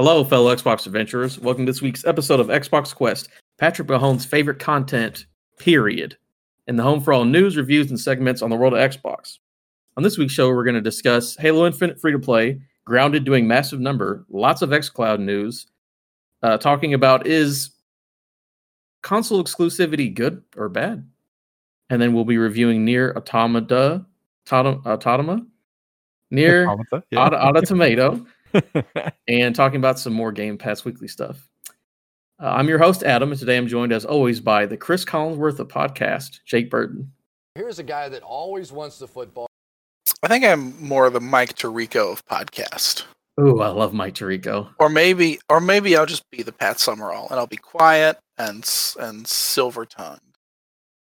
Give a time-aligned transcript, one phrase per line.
[0.00, 1.38] Hello, fellow Xbox adventurers.
[1.38, 5.24] Welcome to this week's episode of Xbox Quest, Patrick Mahomes' favorite content,
[5.58, 6.18] period,
[6.66, 9.38] and the home for all news, reviews, and segments on the world of Xbox.
[9.96, 13.46] On this week's show, we're going to discuss Halo Infinite free to play, Grounded doing
[13.46, 15.66] massive number, lots of xCloud news,
[16.42, 17.70] uh, talking about is
[19.02, 21.08] console exclusivity good or bad?
[21.90, 24.06] And then we'll be reviewing NieR Automata,
[24.46, 25.44] Autom- Automata,
[26.32, 27.26] NieR Automata, yeah.
[27.26, 28.26] Auto, Auto Tomato,
[29.28, 31.49] and talking about some more Game Pass weekly stuff.
[32.40, 35.58] Uh, I'm your host, Adam, and today I'm joined as always by the Cris Collinsworth
[35.58, 37.12] of podcast, Jake Burton.
[37.54, 39.46] Here's a guy that always wants the football.
[40.22, 43.04] I think I'm more the Mike Tirico of podcast.
[43.38, 44.70] Ooh, I love Mike Tirico.
[44.78, 48.66] Or maybe or maybe I'll just be the Pat Summerall and I'll be quiet and
[48.98, 50.20] and silver tongued.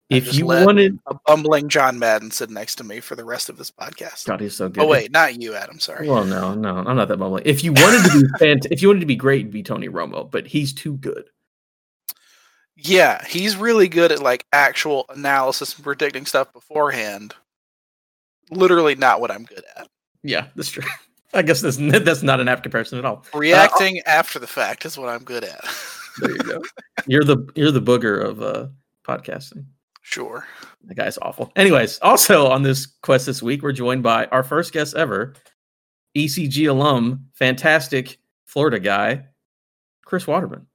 [0.08, 3.56] If you wanted, A bumbling John Madden sit next to me for the rest of
[3.56, 4.24] this podcast.
[4.26, 4.84] God, he's so good.
[4.84, 5.80] Oh wait, not you, Adam.
[5.80, 6.08] Sorry.
[6.08, 7.42] Well, no, no, I'm not that bumbling.
[7.44, 9.88] If you wanted to be fant- if you wanted to be great, it'd be Tony
[9.88, 11.28] Romo, but he's too good.
[12.76, 17.34] Yeah, he's really good at like actual analysis and predicting stuff beforehand.
[18.50, 19.88] Literally not what I'm good at.
[20.22, 20.84] Yeah, that's true.
[21.34, 23.24] I guess that's that's not an apt comparison at all.
[23.34, 25.64] Reacting after the fact is what I'm good at.
[26.20, 26.62] There you go.
[27.06, 28.68] you're the you're the booger of uh,
[29.06, 29.64] podcasting.
[30.06, 30.46] Sure.
[30.84, 31.50] The guy's awful.
[31.56, 35.34] Anyways, also on this quest this week, we're joined by our first guest ever,
[36.16, 39.24] ECG alum, fantastic Florida guy,
[40.04, 40.66] Chris Waterman.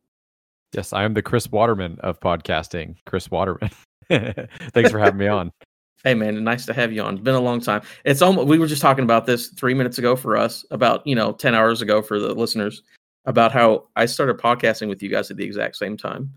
[0.73, 2.95] Yes, I am the Chris Waterman of podcasting.
[3.05, 3.71] Chris Waterman.
[4.09, 5.51] Thanks for having me on.
[6.03, 7.13] Hey man, nice to have you on.
[7.13, 7.83] It's been a long time.
[8.05, 11.13] It's almost we were just talking about this three minutes ago for us, about you
[11.13, 12.81] know, ten hours ago for the listeners,
[13.25, 16.33] about how I started podcasting with you guys at the exact same time.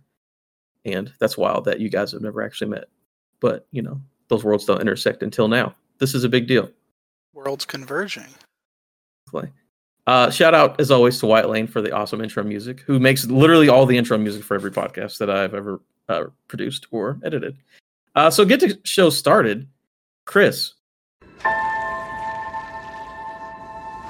[0.85, 2.85] And that's wild that you guys have never actually met.
[3.41, 5.75] But you know, those worlds don't intersect until now.
[5.99, 6.71] This is a big deal.
[7.33, 8.35] Worlds converging.
[9.29, 9.51] Clay.
[10.07, 13.25] Uh, shout out as always to White Lane for the awesome intro music, who makes
[13.27, 17.57] literally all the intro music for every podcast that I've ever uh, produced or edited.
[18.15, 19.67] Uh, so get the show started,
[20.27, 20.75] Chris.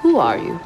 [0.01, 0.59] Who are you?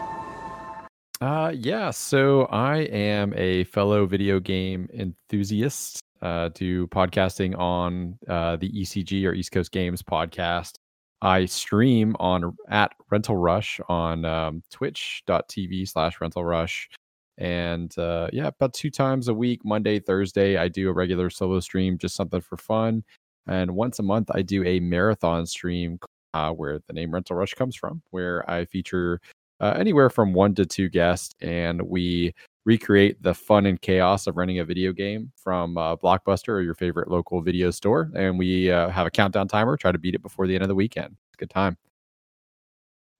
[1.21, 5.99] Uh, yeah, so I am a fellow video game enthusiast.
[6.21, 10.75] Uh, do podcasting on uh, the ECG or East Coast Games podcast.
[11.21, 16.89] I stream on at Rental Rush on um, twitch.tv slash Rental Rush.
[17.37, 21.59] And uh, yeah, about two times a week, Monday, Thursday, I do a regular solo
[21.59, 23.03] stream, just something for fun.
[23.45, 25.99] And once a month, I do a marathon stream
[26.33, 29.19] uh, where the name Rental Rush comes from, where I feature
[29.59, 32.33] uh, anywhere from one to two guests, and we
[32.65, 36.75] recreate the fun and chaos of running a video game from uh, Blockbuster or your
[36.75, 38.11] favorite local video store.
[38.15, 40.67] And we uh, have a countdown timer, try to beat it before the end of
[40.69, 41.15] the weekend.
[41.29, 41.77] It's a good time.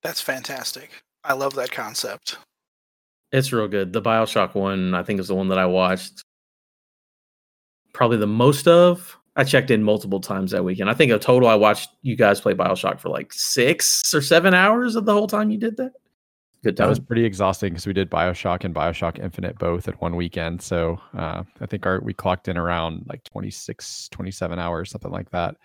[0.04, 0.92] That's fantastic.
[1.24, 2.38] I love that concept.
[3.32, 3.92] It's real good.
[3.94, 6.24] The Bioshock one, I think, is the one that I watched
[7.94, 9.18] probably the most of.
[9.36, 10.90] I checked in multiple times that weekend.
[10.90, 14.54] I think a total I watched you guys play Bioshock for like six or seven
[14.54, 15.94] hours of the whole time you did that.
[16.64, 20.18] Good That was pretty exhausting because we did Bioshock and Bioshock Infinite both at one
[20.18, 20.62] weekend.
[20.62, 25.30] So uh, I think our we clocked in around like 26, 27 hours, something like
[25.32, 25.56] that.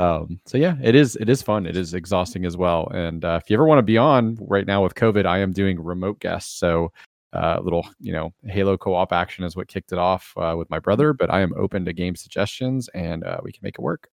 [0.00, 1.64] Um, so yeah, it is it is fun.
[1.64, 2.88] It is exhausting as well.
[2.88, 5.52] And uh, if you ever want to be on right now with COVID, I am
[5.52, 6.58] doing remote guests.
[6.58, 6.92] So
[7.32, 10.80] uh, little you know Halo co-op action is what kicked it off uh, with my
[10.80, 11.12] brother.
[11.12, 14.08] But I am open to game suggestions, and uh, we can make it work.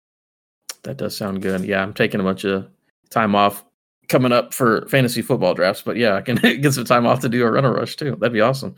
[0.83, 1.65] That does sound good.
[1.65, 2.67] Yeah, I'm taking a bunch of
[3.09, 3.65] time off
[4.09, 7.29] coming up for fantasy football drafts, but yeah, I can get some time off to
[7.29, 8.15] do a Rental Rush too.
[8.15, 8.75] That'd be awesome.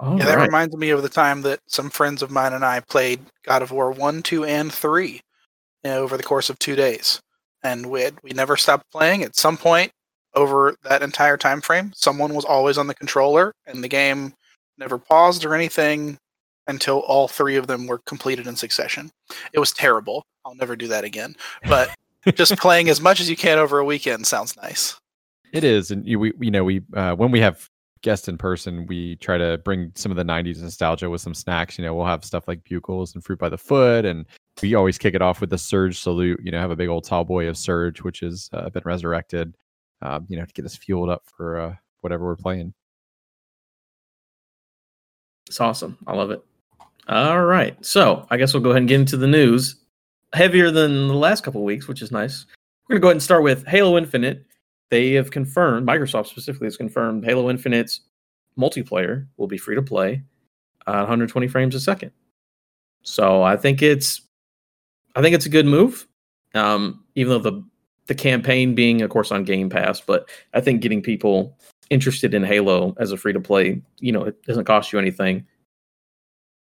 [0.00, 2.80] All yeah, that reminds me of the time that some friends of mine and I
[2.80, 5.20] played God of War 1, 2, and 3
[5.84, 7.20] you know, over the course of two days.
[7.62, 9.22] And we, had, we never stopped playing.
[9.22, 9.92] At some point
[10.34, 14.34] over that entire time frame, someone was always on the controller, and the game
[14.78, 16.18] never paused or anything
[16.66, 19.10] until all three of them were completed in succession.
[19.52, 20.24] It was terrible.
[20.44, 21.36] I'll never do that again.
[21.68, 21.94] But
[22.34, 24.98] just playing as much as you can over a weekend sounds nice.
[25.52, 27.68] It is, and you, we you know we uh, when we have
[28.02, 31.78] guests in person, we try to bring some of the '90s nostalgia with some snacks.
[31.78, 34.26] You know, we'll have stuff like bugles and fruit by the foot, and
[34.60, 36.40] we always kick it off with the Surge salute.
[36.42, 39.54] You know, have a big old tall boy of Surge, which has uh, been resurrected.
[40.02, 42.74] Um, you know, to get us fueled up for uh, whatever we're playing.
[45.46, 45.98] It's awesome.
[46.06, 46.44] I love it.
[47.08, 47.76] All right.
[47.84, 49.76] So I guess we'll go ahead and get into the news.
[50.34, 52.46] Heavier than the last couple weeks, which is nice.
[52.88, 54.44] We're gonna go ahead and start with Halo Infinite.
[54.90, 58.00] They have confirmed, Microsoft specifically has confirmed, Halo Infinite's
[58.58, 60.22] multiplayer will be free to play
[60.86, 62.10] at 120 frames a second.
[63.02, 64.20] So I think it's,
[65.16, 66.06] I think it's a good move.
[66.54, 67.64] Um, even though the
[68.06, 71.56] the campaign being, of course, on Game Pass, but I think getting people
[71.90, 75.46] interested in Halo as a free to play, you know, it doesn't cost you anything.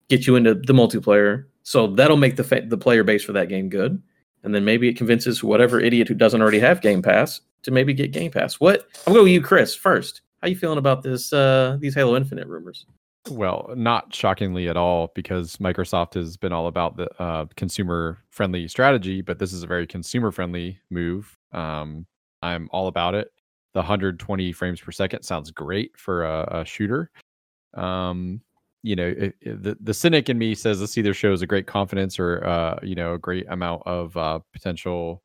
[0.09, 3.49] Get you into the multiplayer, so that'll make the fa- the player base for that
[3.49, 4.01] game good,
[4.45, 7.93] and then maybe it convinces whatever idiot who doesn't already have Game Pass to maybe
[7.93, 8.61] get Game Pass.
[8.61, 8.87] What?
[9.05, 9.75] I'm going with you, Chris.
[9.75, 11.33] First, how you feeling about this?
[11.33, 12.87] Uh, these Halo Infinite rumors?
[13.29, 18.69] Well, not shockingly at all, because Microsoft has been all about the uh, consumer friendly
[18.69, 21.37] strategy, but this is a very consumer friendly move.
[21.51, 22.07] Um,
[22.43, 23.33] I'm all about it.
[23.75, 27.11] The 120 frames per second sounds great for a, a shooter.
[27.75, 28.41] Um,
[28.87, 29.13] you know,
[29.43, 32.95] the the cynic in me says this either shows a great confidence or uh, you
[32.95, 35.23] know a great amount of uh, potential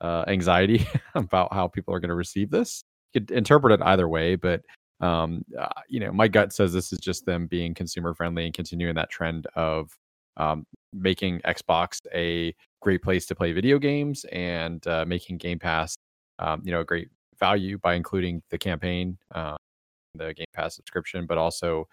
[0.00, 0.86] uh, anxiety
[1.16, 2.84] about how people are going to receive this.
[3.12, 4.62] You could interpret it either way, but
[5.00, 8.54] um, uh, you know, my gut says this is just them being consumer friendly and
[8.54, 9.90] continuing that trend of
[10.36, 15.96] um, making Xbox a great place to play video games and uh, making Game Pass,
[16.38, 17.08] um, you know, a great
[17.40, 19.56] value by including the campaign, uh,
[20.14, 21.88] the Game Pass subscription, but also,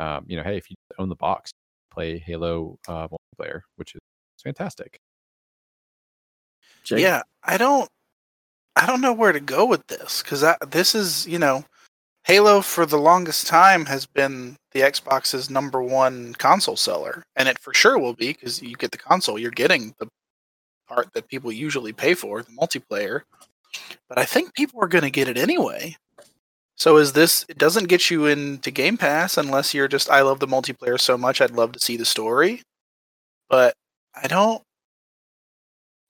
[0.00, 1.50] um, you know, hey, if you own the box,
[1.92, 4.00] play Halo uh, multiplayer, which is
[4.42, 4.98] fantastic.
[6.84, 7.00] Jake?
[7.00, 7.88] Yeah, I don't,
[8.76, 11.64] I don't know where to go with this because this is, you know,
[12.24, 17.58] Halo for the longest time has been the Xbox's number one console seller, and it
[17.58, 20.08] for sure will be because you get the console, you're getting the
[20.88, 23.22] part that people usually pay for, the multiplayer.
[24.08, 25.96] But I think people are going to get it anyway.
[26.80, 27.44] So is this?
[27.50, 31.18] It doesn't get you into Game Pass unless you're just I love the multiplayer so
[31.18, 32.62] much I'd love to see the story.
[33.50, 33.74] But
[34.14, 34.62] I don't.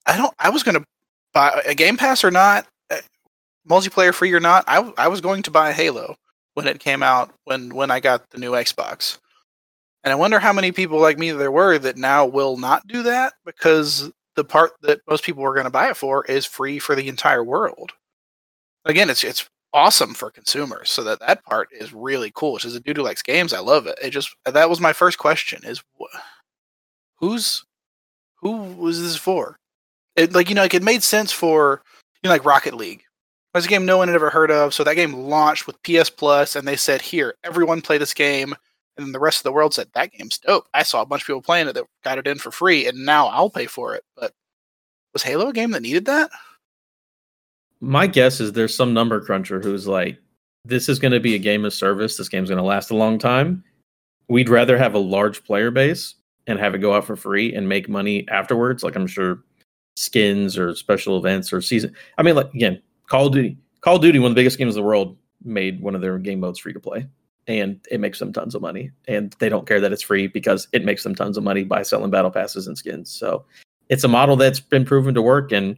[0.06, 0.32] I don't.
[0.38, 0.84] I was to
[1.34, 3.00] buy a Game Pass or not eh,
[3.68, 6.14] multiplayer free or not, I, I was going to buy Halo
[6.54, 9.18] when it came out when when I got the new Xbox.
[10.04, 13.02] And I wonder how many people like me there were that now will not do
[13.02, 16.78] that because the part that most people were going to buy it for is free
[16.78, 17.90] for the entire world.
[18.84, 22.54] Again, it's it's awesome for consumers, so that that part is really cool.
[22.54, 23.98] Which is a dude who likes games, I love it.
[24.02, 25.82] It just that was my first question: is
[27.18, 27.64] who's
[28.36, 29.58] who was this for?
[30.16, 31.82] It like you know like it made sense for
[32.22, 33.02] you know like Rocket League
[33.54, 34.74] was a game no one had ever heard of.
[34.74, 38.54] So that game launched with PS Plus, and they said, "Here, everyone play this game."
[38.96, 41.22] And then the rest of the world said, "That game's dope." I saw a bunch
[41.22, 43.94] of people playing it that got it in for free, and now I'll pay for
[43.94, 44.04] it.
[44.16, 44.32] But
[45.12, 46.30] was Halo a game that needed that?
[47.80, 50.18] My guess is there's some number cruncher who's like,
[50.64, 52.16] "This is going to be a game of service.
[52.16, 53.64] This game's going to last a long time.
[54.28, 56.14] We'd rather have a large player base
[56.46, 59.42] and have it go out for free and make money afterwards." Like I'm sure
[59.96, 61.94] skins or special events or season.
[62.18, 64.76] I mean, like again, Call of Duty, Call of Duty, one of the biggest games
[64.76, 67.06] in the world, made one of their game modes free to play,
[67.46, 68.90] and it makes them tons of money.
[69.08, 71.82] And they don't care that it's free because it makes them tons of money by
[71.82, 73.10] selling battle passes and skins.
[73.10, 73.44] So
[73.88, 75.76] it's a model that's been proven to work, and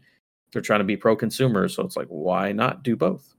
[0.53, 1.69] they're trying to be pro consumer.
[1.69, 3.35] So it's like, why not do both?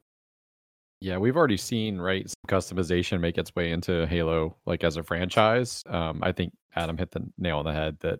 [0.99, 5.83] Yeah, we've already seen right customization make its way into Halo, like as a franchise.
[5.87, 8.19] Um, I think Adam hit the nail on the head that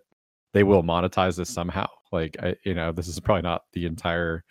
[0.52, 1.86] they will monetize this somehow.
[2.12, 4.44] Like, I, you know, this is probably not the entire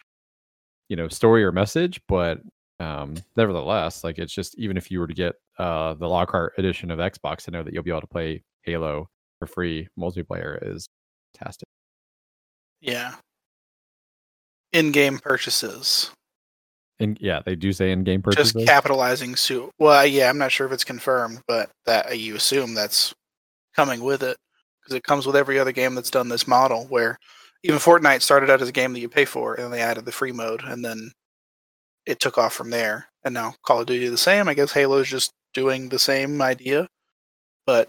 [0.89, 2.39] you know story or message but
[2.79, 6.91] um nevertheless like it's just even if you were to get uh the lockhart edition
[6.91, 9.07] of xbox to know that you'll be able to play halo
[9.39, 10.87] for free multiplayer is
[11.33, 11.67] fantastic
[12.81, 13.15] yeah
[14.73, 16.11] in-game purchases
[16.99, 20.67] and yeah they do say in-game purchases just capitalizing suit well yeah i'm not sure
[20.67, 23.13] if it's confirmed but that you assume that's
[23.75, 24.37] coming with it
[24.81, 27.17] because it comes with every other game that's done this model where
[27.63, 30.11] even Fortnite started out as a game that you pay for, and they added the
[30.11, 31.11] free mode, and then
[32.05, 33.07] it took off from there.
[33.23, 34.49] And now Call of Duty the same.
[34.49, 36.87] I guess Halo is just doing the same idea,
[37.65, 37.87] but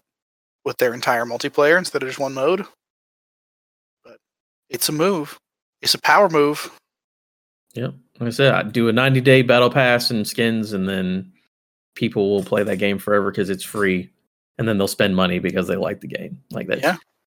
[0.65, 2.65] with their entire multiplayer instead of just one mode.
[4.05, 4.19] But
[4.71, 5.37] it's a move.
[5.83, 6.71] It's a power move.
[7.75, 7.95] Yep.
[8.21, 11.33] Like I said, I do a 90 day battle pass and skins, and then
[11.95, 14.11] people will play that game forever because it's free.
[14.57, 16.41] And then they'll spend money because they like the game.
[16.51, 16.81] Like that.
[16.81, 16.97] Yeah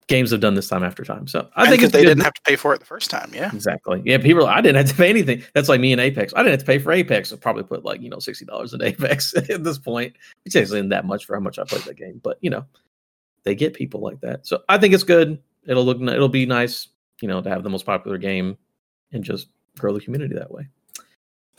[0.09, 1.27] games have done this time after time.
[1.27, 2.09] So I and think they good.
[2.09, 3.31] didn't have to pay for it the first time.
[3.35, 4.03] Yeah, exactly.
[4.05, 4.47] Yeah, people.
[4.47, 5.43] I didn't have to pay anything.
[5.55, 6.33] That's like me and Apex.
[6.35, 7.33] I didn't have to pay for Apex.
[7.33, 10.15] I probably put like you know sixty dollars in Apex at this point,
[10.45, 12.21] which isn't that much for how much I played that game.
[12.23, 12.65] But you know,
[13.45, 14.47] they get people like that.
[14.47, 15.39] So I think it's good.
[15.67, 16.01] It'll look.
[16.01, 16.89] It'll be nice.
[17.21, 18.57] You know, to have the most popular game
[19.13, 20.67] and just grow the community that way.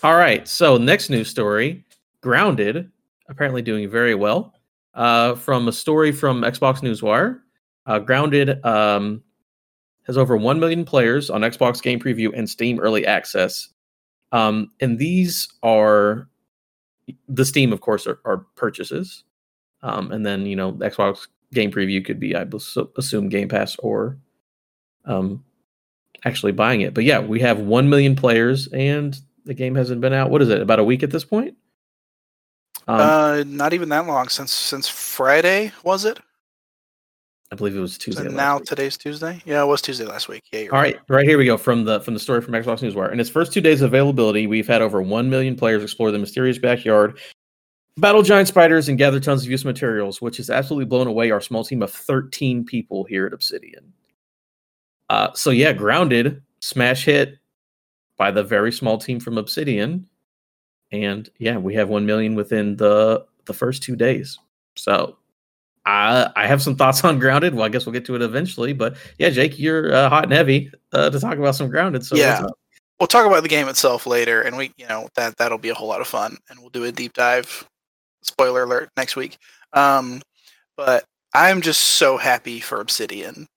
[0.03, 0.47] All right.
[0.47, 1.85] So next news story:
[2.21, 2.91] Grounded
[3.29, 4.53] apparently doing very well.
[4.93, 7.41] Uh, from a story from Xbox Newswire
[7.87, 9.23] uh, Grounded um,
[10.03, 13.69] has over 1 million players on Xbox Game Preview and Steam Early Access.
[14.31, 16.27] Um, and these are
[17.29, 19.23] the Steam, of course, are, are purchases.
[19.81, 22.45] Um, and then, you know, Xbox Game Preview could be, I
[22.97, 24.17] assume, Game Pass or
[25.05, 25.43] um,
[26.25, 26.93] actually buying it.
[26.93, 30.29] But yeah, we have 1 million players and the game hasn't been out.
[30.29, 31.55] What is it, about a week at this point?
[32.87, 36.19] Um, uh, not even that long since since Friday was it?
[37.51, 38.23] I believe it was Tuesday.
[38.23, 38.65] So now week.
[38.65, 39.41] today's Tuesday.
[39.45, 40.43] Yeah, it was Tuesday last week.
[40.51, 40.67] Yeah.
[40.71, 40.95] All right.
[40.95, 43.11] right, right here we go from the from the story from Xbox Newswire.
[43.11, 46.19] In its first two days of availability, we've had over one million players explore the
[46.19, 47.17] mysterious backyard,
[47.97, 51.41] battle giant spiders, and gather tons of useful materials, which has absolutely blown away our
[51.41, 53.93] small team of thirteen people here at Obsidian.
[55.09, 57.37] Uh, so yeah, grounded smash hit
[58.17, 60.07] by the very small team from Obsidian,
[60.91, 64.39] and yeah, we have one million within the the first two days.
[64.75, 65.17] So
[65.87, 67.55] I, I have some thoughts on Grounded.
[67.55, 68.73] Well, I guess we'll get to it eventually.
[68.73, 72.05] But yeah, Jake, you're uh, hot and heavy uh, to talk about some Grounded.
[72.05, 72.45] So yeah,
[72.99, 75.73] we'll talk about the game itself later, and we, you know, that that'll be a
[75.73, 77.67] whole lot of fun, and we'll do a deep dive.
[78.21, 79.37] Spoiler alert next week.
[79.71, 80.21] Um,
[80.75, 83.47] but I'm just so happy for Obsidian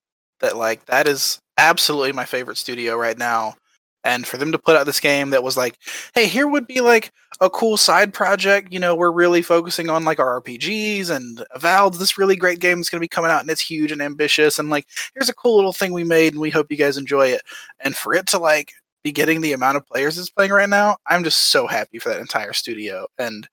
[0.40, 3.54] that like that is absolutely my favorite studio right now.
[4.02, 5.76] And for them to put out this game that was like
[6.14, 10.06] hey here would be like a cool side project you know we're really focusing on
[10.06, 13.42] like our rpgs and avowed this really great game is going to be coming out
[13.42, 16.40] and it's huge and ambitious and like here's a cool little thing we made and
[16.40, 17.42] we hope you guys enjoy it.
[17.80, 18.72] And for it to like
[19.04, 22.08] be getting the amount of players it's playing right now i'm just so happy for
[22.08, 23.06] that entire studio.
[23.18, 23.46] And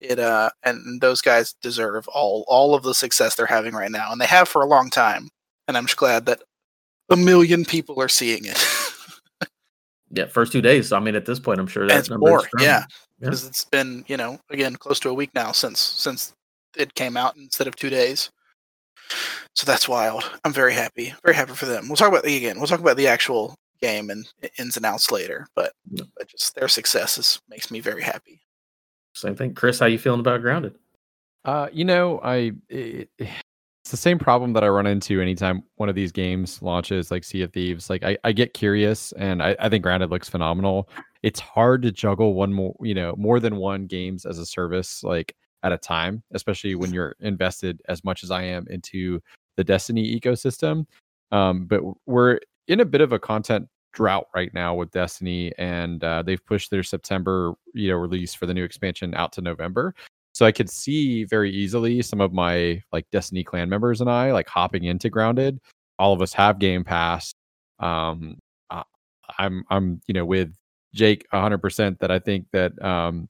[0.00, 4.12] it uh and those guys deserve all all of the success they're having right now.
[4.12, 5.30] And they have for a long time
[5.68, 6.42] and i'm just glad that
[7.10, 8.58] a million people are seeing it
[10.14, 10.92] Yeah, first two days.
[10.92, 12.42] I mean, at this point, I'm sure that's more.
[12.60, 12.84] Yeah,
[13.18, 13.48] because yeah.
[13.48, 16.34] it's been you know again close to a week now since since
[16.76, 18.30] it came out instead of two days.
[19.54, 20.22] So that's wild.
[20.44, 21.88] I'm very happy, very happy for them.
[21.88, 22.58] We'll talk about the again.
[22.58, 24.26] We'll talk about the actual game and
[24.58, 26.04] ins and outs later, but, yeah.
[26.16, 28.40] but just their successes makes me very happy.
[29.14, 29.78] Same thing, Chris.
[29.78, 30.76] How you feeling about Grounded?
[31.44, 33.10] Uh, you know, I it,
[33.84, 37.22] it's the same problem that I run into anytime one of these games launches, like
[37.22, 37.90] Sea of Thieves.
[37.90, 40.88] Like I, I get curious, and I, I think Grounded looks phenomenal.
[41.22, 45.04] It's hard to juggle one more, you know, more than one games as a service,
[45.04, 49.20] like at a time, especially when you're invested as much as I am into
[49.56, 50.86] the Destiny ecosystem.
[51.30, 56.02] Um, but we're in a bit of a content drought right now with Destiny, and
[56.02, 59.94] uh, they've pushed their September, you know, release for the new expansion out to November.
[60.34, 64.32] So I could see very easily some of my like Destiny clan members and I
[64.32, 65.60] like hopping into Grounded.
[65.98, 67.32] All of us have Game Pass.
[67.78, 68.38] Um,
[69.38, 70.52] I'm I'm you know with
[70.94, 73.28] Jake 100% that I think that um,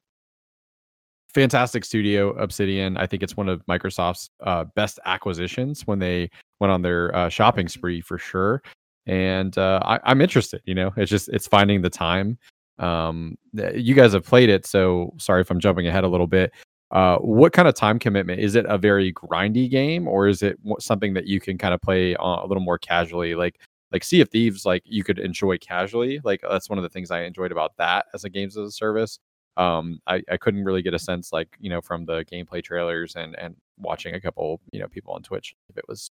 [1.32, 2.96] fantastic studio Obsidian.
[2.96, 6.30] I think it's one of Microsoft's uh, best acquisitions when they
[6.60, 8.62] went on their uh, shopping spree for sure.
[9.06, 10.62] And uh, I, am interested.
[10.64, 12.38] You know, it's just it's finding the time.
[12.78, 13.36] Um,
[13.74, 16.52] you guys have played it, so sorry if I'm jumping ahead a little bit.
[16.94, 18.64] Uh, what kind of time commitment is it?
[18.68, 22.46] A very grindy game, or is it something that you can kind of play a
[22.46, 23.34] little more casually?
[23.34, 23.60] Like
[23.92, 26.20] like Sea of Thieves, like you could enjoy casually.
[26.22, 28.72] Like that's one of the things I enjoyed about that as a games as a
[28.72, 29.18] service.
[29.56, 33.16] Um, I, I couldn't really get a sense like you know from the gameplay trailers
[33.16, 36.12] and and watching a couple you know people on Twitch if it was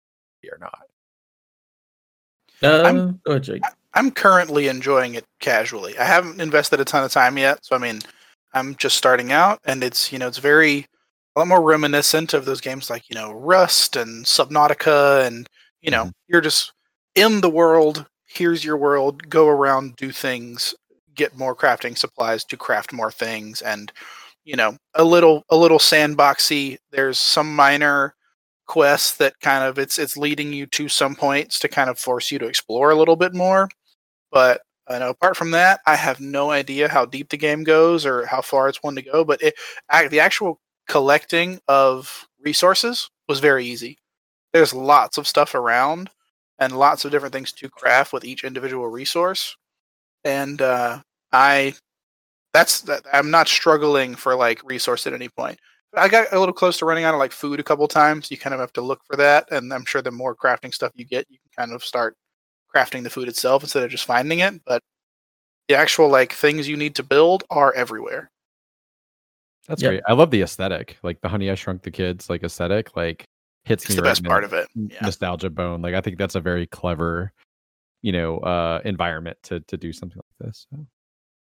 [0.50, 0.82] or not.
[2.62, 3.62] Uh, I'm, go ahead, Jake.
[3.94, 5.98] I'm currently enjoying it casually.
[5.98, 8.00] I haven't invested a ton of time yet, so I mean,
[8.52, 10.86] I'm just starting out, and it's you know it's very
[11.36, 15.48] a lot more reminiscent of those games like you know Rust and Subnautica, and
[15.82, 16.10] you know mm-hmm.
[16.28, 16.72] you're just
[17.14, 18.06] in the world.
[18.26, 19.28] Here's your world.
[19.28, 20.74] Go around, do things,
[21.14, 23.92] get more crafting supplies to craft more things, and
[24.44, 26.78] you know a little a little sandboxy.
[26.90, 28.14] There's some minor
[28.66, 32.30] quests that kind of it's it's leading you to some points to kind of force
[32.30, 33.68] you to explore a little bit more
[34.30, 34.60] but
[34.90, 38.42] and apart from that, I have no idea how deep the game goes or how
[38.42, 39.24] far it's one to go.
[39.24, 39.54] But it,
[40.10, 43.98] the actual collecting of resources was very easy.
[44.52, 46.10] There's lots of stuff around
[46.58, 49.56] and lots of different things to craft with each individual resource.
[50.24, 51.00] And uh,
[51.32, 51.74] I,
[52.52, 53.04] that's that.
[53.12, 55.58] I'm not struggling for like resource at any point.
[55.96, 58.30] I got a little close to running out of like food a couple times.
[58.30, 60.92] You kind of have to look for that, and I'm sure the more crafting stuff
[60.94, 62.16] you get, you can kind of start
[62.74, 64.82] crafting the food itself instead of just finding it, but
[65.68, 68.30] the actual like things you need to build are everywhere.
[69.68, 69.90] That's yep.
[69.90, 70.02] great.
[70.08, 73.24] I love the aesthetic, like the Honey I Shrunk the Kids like aesthetic, like
[73.64, 74.68] hits it's me the right best part of it.
[74.74, 74.98] Yeah.
[75.02, 75.82] Nostalgia bone.
[75.82, 77.32] Like I think that's a very clever,
[78.02, 80.66] you know, uh environment to to do something like this.
[80.70, 80.86] So.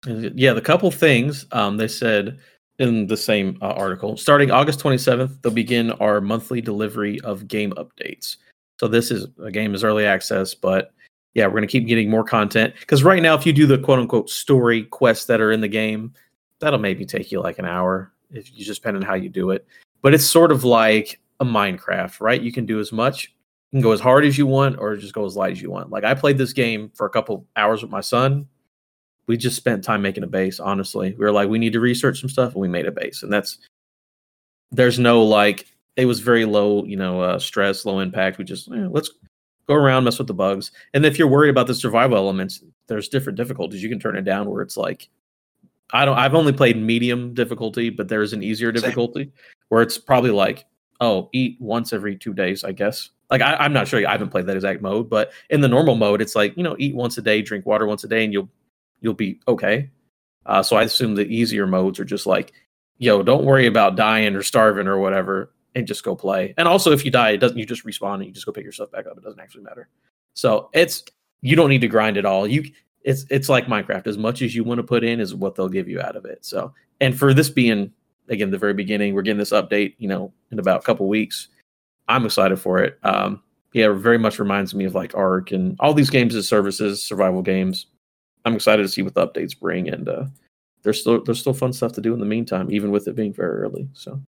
[0.06, 2.38] Yeah, the couple things um, they said
[2.78, 4.16] in the same uh, article.
[4.16, 8.36] Starting August 27th, they'll begin our monthly delivery of game updates.
[8.78, 10.92] So this is a game is early access, but
[11.36, 13.76] yeah, we're going to keep getting more content because right now, if you do the
[13.76, 16.14] quote unquote story quests that are in the game,
[16.60, 19.50] that'll maybe take you like an hour if you just depend on how you do
[19.50, 19.66] it.
[20.00, 22.40] But it's sort of like a Minecraft, right?
[22.40, 23.34] You can do as much,
[23.70, 25.70] you can go as hard as you want, or just go as light as you
[25.70, 25.90] want.
[25.90, 28.48] Like I played this game for a couple hours with my son.
[29.26, 30.58] We just spent time making a base.
[30.58, 33.22] Honestly, we were like, we need to research some stuff, and we made a base,
[33.22, 33.58] and that's
[34.72, 35.66] there's no like
[35.96, 38.38] it was very low, you know, uh, stress, low impact.
[38.38, 39.10] We just eh, let's
[39.68, 40.70] go around, mess with the bugs.
[40.94, 43.82] And if you're worried about the survival elements, there's different difficulties.
[43.82, 45.08] You can turn it down where it's like
[45.92, 48.82] I don't I've only played medium difficulty, but there's an easier Same.
[48.82, 49.32] difficulty
[49.68, 50.64] where it's probably like,
[51.00, 53.10] oh, eat once every two days, I guess.
[53.30, 55.96] Like I, I'm not sure I haven't played that exact mode, but in the normal
[55.96, 58.32] mode, it's like, you know, eat once a day, drink water once a day, and
[58.32, 58.48] you'll
[59.00, 59.90] you'll be okay.
[60.44, 62.52] Uh, so I assume the easier modes are just like,
[62.98, 66.54] yo, don't worry about dying or starving or whatever and just go play.
[66.56, 67.58] And also, if you die, it doesn't.
[67.58, 69.16] You just respawn and you just go pick yourself back up.
[69.16, 69.88] It doesn't actually matter.
[70.34, 71.04] So it's
[71.42, 72.46] you don't need to grind at all.
[72.46, 72.64] You
[73.02, 74.06] it's it's like Minecraft.
[74.06, 76.24] As much as you want to put in is what they'll give you out of
[76.24, 76.44] it.
[76.44, 77.92] So and for this being
[78.28, 79.94] again the very beginning, we're getting this update.
[79.98, 81.48] You know, in about a couple weeks.
[82.08, 82.98] I'm excited for it.
[83.02, 83.42] Um,
[83.72, 87.02] yeah, it very much reminds me of like Ark and all these games as services,
[87.02, 87.86] survival games.
[88.44, 90.24] I'm excited to see what the updates bring, and uh,
[90.84, 93.32] there's still there's still fun stuff to do in the meantime, even with it being
[93.32, 93.88] very early.
[93.92, 94.22] So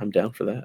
[0.00, 0.64] I'm down for that.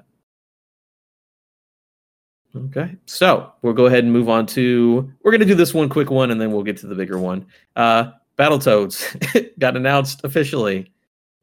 [2.54, 5.10] Okay, so we'll go ahead and move on to.
[5.22, 7.46] We're to do this one quick one, and then we'll get to the bigger one.
[7.76, 10.92] Uh, Battletoads got announced officially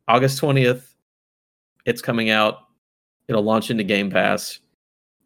[0.07, 0.83] August 20th.
[1.85, 2.59] It's coming out.
[3.27, 4.59] It'll launch into Game Pass.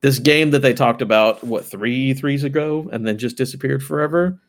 [0.02, 4.40] This game that they talked about what three threes ago, and then just disappeared forever.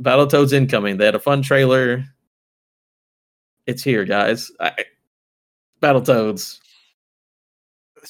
[0.00, 0.96] Battletoads incoming.
[0.96, 2.04] They had a fun trailer.
[3.66, 4.50] It's here, guys.
[4.58, 4.72] I,
[5.80, 6.58] Battletoads.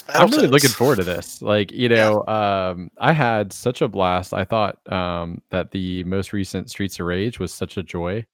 [0.08, 1.40] I'm really looking forward to this.
[1.42, 4.32] Like, you know, um, I had such a blast.
[4.34, 8.24] I thought um, that the most recent Streets of Rage was such a joy.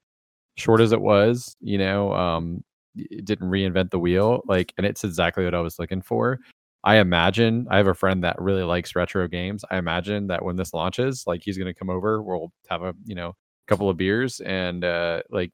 [0.56, 2.62] Short as it was, you know, um,
[2.96, 4.42] it didn't reinvent the wheel.
[4.46, 6.38] Like, and it's exactly what I was looking for.
[6.82, 9.64] I imagine I have a friend that really likes retro games.
[9.70, 13.14] I imagine that when this launches, like he's gonna come over, we'll have a you
[13.14, 13.34] know
[13.68, 15.52] couple of beers and uh, like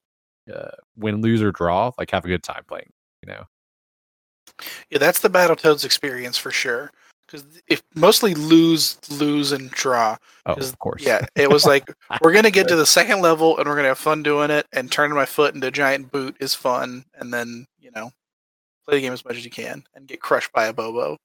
[0.52, 2.90] uh, win, lose or draw, like have a good time playing.
[3.22, 3.44] You know,
[4.90, 6.90] Yeah, that's the Battletoads experience for sure.
[7.26, 10.16] Because if mostly lose, lose, and draw.
[10.46, 11.92] oh of course, Yeah, it was like
[12.22, 14.66] we're gonna get to the second level and we're gonna have fun doing it.
[14.72, 17.04] And turning my foot into a giant boot is fun.
[17.14, 18.10] And then you know,
[18.86, 21.16] play the game as much as you can and get crushed by a Bobo.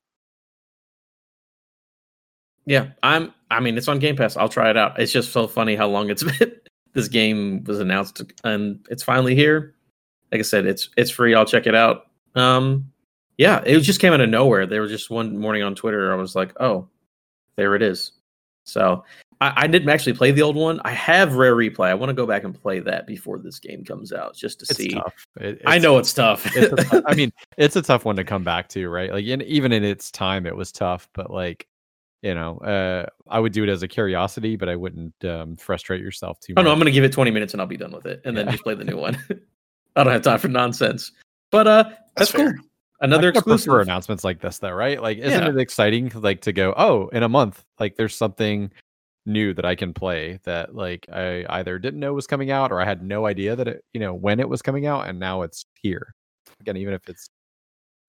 [2.65, 3.33] Yeah, I'm.
[3.49, 4.37] I mean, it's on Game Pass.
[4.37, 4.99] I'll try it out.
[4.99, 6.51] It's just so funny how long it's been.
[6.93, 9.75] this game was announced and it's finally here.
[10.31, 11.35] Like I said, it's it's free.
[11.35, 12.07] I'll check it out.
[12.35, 12.90] Um,
[13.41, 14.67] yeah, it just came out of nowhere.
[14.67, 16.13] There was just one morning on Twitter.
[16.13, 16.87] I was like, oh,
[17.55, 18.11] there it is.
[18.65, 19.03] So
[19.41, 20.79] I, I didn't actually play the old one.
[20.85, 21.87] I have Rare Replay.
[21.87, 24.65] I want to go back and play that before this game comes out, just to
[24.69, 24.89] it's see.
[24.89, 25.25] tough.
[25.39, 26.45] It- I know it's tough.
[26.55, 29.11] it's a tou- I mean, it's a tough one to come back to, right?
[29.11, 31.09] Like, in, even in its time, it was tough.
[31.15, 31.67] But like,
[32.21, 36.01] you know, uh, I would do it as a curiosity, but I wouldn't um, frustrate
[36.01, 36.65] yourself too Oh much.
[36.65, 38.47] no, I'm gonna give it 20 minutes and I'll be done with it, and then
[38.51, 39.17] just play the new one.
[39.95, 41.11] I don't have time for nonsense.
[41.49, 41.83] But uh,
[42.15, 42.53] that's, That's cool.
[43.01, 43.81] Another I kinda prefer exclusive.
[43.81, 45.01] announcements like this, though, right?
[45.01, 45.47] Like, isn't Yeah.
[45.47, 48.71] it exciting, like, to go, oh, in a month, like, there's something
[49.25, 52.81] new that I can play that, like, I either didn't know was coming out or
[52.81, 55.41] I had no idea that it, you know, when it was coming out, and now
[55.43, 56.15] it's here.
[56.61, 57.29] Again, even if it's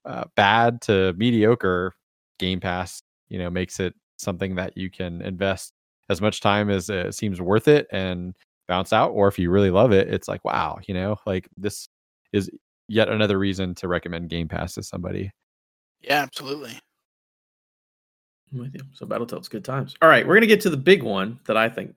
[0.06, 1.94] uh, bad to mediocre,
[2.38, 5.72] Game Pass, you know, makes it something that you can invest
[6.10, 8.34] as much time as it seems worth it and
[8.68, 9.10] bounce out.
[9.12, 11.88] Or if you really love it, it's like, wow, you know, like this
[12.32, 12.50] is
[12.88, 15.30] yet another reason to recommend Game Pass to somebody.
[16.00, 16.78] Yeah, absolutely.
[18.52, 18.82] I'm with you.
[18.92, 19.94] So Battletoads, good times.
[20.02, 21.94] All right, we're gonna get to the big one that I think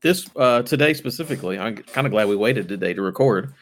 [0.00, 1.58] this uh, today specifically.
[1.58, 3.52] I'm kind of glad we waited today to record.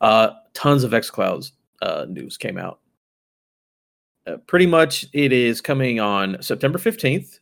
[0.00, 2.80] Uh, tons of XClouds uh, news came out.
[4.26, 7.40] Uh, pretty much, it is coming on September 15th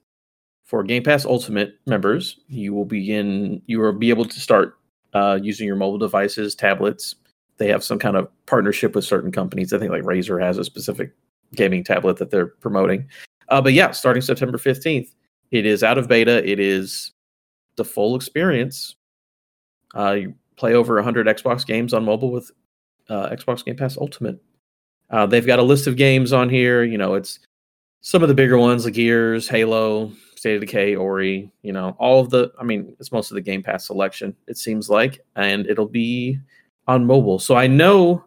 [0.64, 2.40] for Game Pass Ultimate members.
[2.49, 3.61] You will begin.
[3.66, 4.79] You will be able to start
[5.12, 7.16] uh, using your mobile devices, tablets.
[7.59, 9.73] They have some kind of partnership with certain companies.
[9.73, 11.12] I think like Razer has a specific
[11.55, 13.09] gaming tablet that they're promoting.
[13.49, 15.09] Uh, but yeah, starting September 15th,
[15.51, 16.49] it is out of beta.
[16.49, 17.12] It is
[17.77, 18.97] the full experience.
[19.95, 22.51] Uh, you play over 100 Xbox games on mobile with
[23.09, 24.38] uh, Xbox Game Pass Ultimate.
[25.11, 26.83] Uh, they've got a list of games on here.
[26.83, 27.38] You know, it's
[28.01, 31.51] some of the bigger ones like Gears, Halo, State of Decay, Ori.
[31.62, 32.53] You know, all of the.
[32.59, 34.35] I mean, it's most of the Game Pass selection.
[34.49, 36.38] It seems like, and it'll be
[36.87, 37.38] on mobile.
[37.38, 38.25] So I know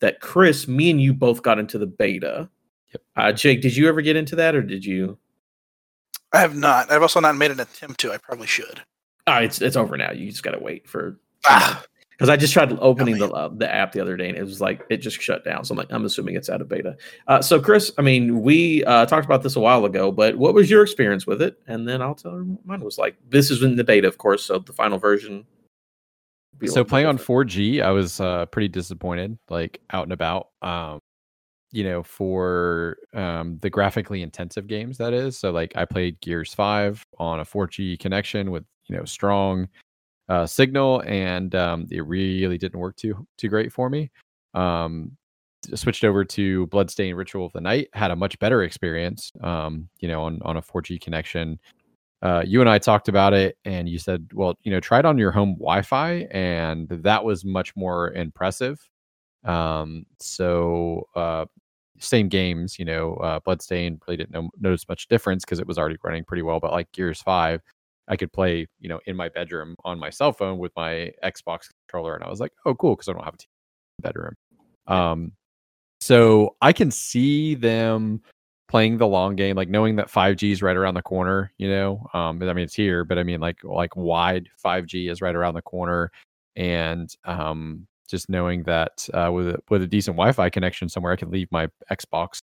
[0.00, 2.48] that Chris, me and you both got into the beta.
[2.92, 3.02] Yep.
[3.16, 5.18] Uh, Jake, did you ever get into that, or did you?
[6.32, 6.90] I have not.
[6.90, 8.12] I've also not made an attempt to.
[8.12, 8.82] I probably should.
[9.26, 10.12] Ah, it's it's over now.
[10.12, 13.28] You just gotta wait for Ah, because I just tried opening man.
[13.28, 15.64] the uh, the app the other day and it was like it just shut down.
[15.64, 16.96] So I'm like, I'm assuming it's out of beta.
[17.26, 20.54] Uh, so Chris, I mean, we uh, talked about this a while ago, but what
[20.54, 21.58] was your experience with it?
[21.66, 23.16] And then I'll tell her what mine was like.
[23.28, 25.44] This is in the beta, of course, so the final version.
[26.66, 30.48] So playing on 4G, I was uh, pretty disappointed, like out and about.
[30.62, 31.00] Um,
[31.70, 35.38] you know, for um, the graphically intensive games, that is.
[35.38, 39.68] So like I played Gears 5 on a 4G connection with you know strong
[40.28, 44.10] uh, signal, and um, it really didn't work too too great for me.
[44.54, 45.12] Um,
[45.74, 49.30] switched over to Bloodstained Ritual of the Night, had a much better experience.
[49.42, 51.58] Um, you know, on on a 4G connection
[52.22, 55.04] uh, you and I talked about it, and you said, well, you know, try it
[55.04, 58.80] on your home Wi-Fi, and that was much more impressive.
[59.44, 61.46] Um, so uh,
[62.00, 65.78] same games, you know, uh, Bloodstained really didn't no- notice much difference because it was
[65.78, 66.58] already running pretty well.
[66.58, 67.62] But like Gears Five,
[68.08, 71.68] I could play, you know, in my bedroom on my cell phone with my Xbox
[71.86, 73.46] controller, and I was like, oh, cool, because I don't have a TV
[74.02, 74.34] bedroom.
[74.88, 75.32] Um,
[76.00, 78.22] so I can see them
[78.68, 82.06] playing the long game, like knowing that 5G is right around the corner, you know.
[82.12, 85.54] Um, I mean it's here, but I mean like like wide 5G is right around
[85.54, 86.10] the corner.
[86.56, 91.16] And um just knowing that uh, with a, with a decent Wi-Fi connection somewhere, I
[91.16, 92.40] can leave my Xbox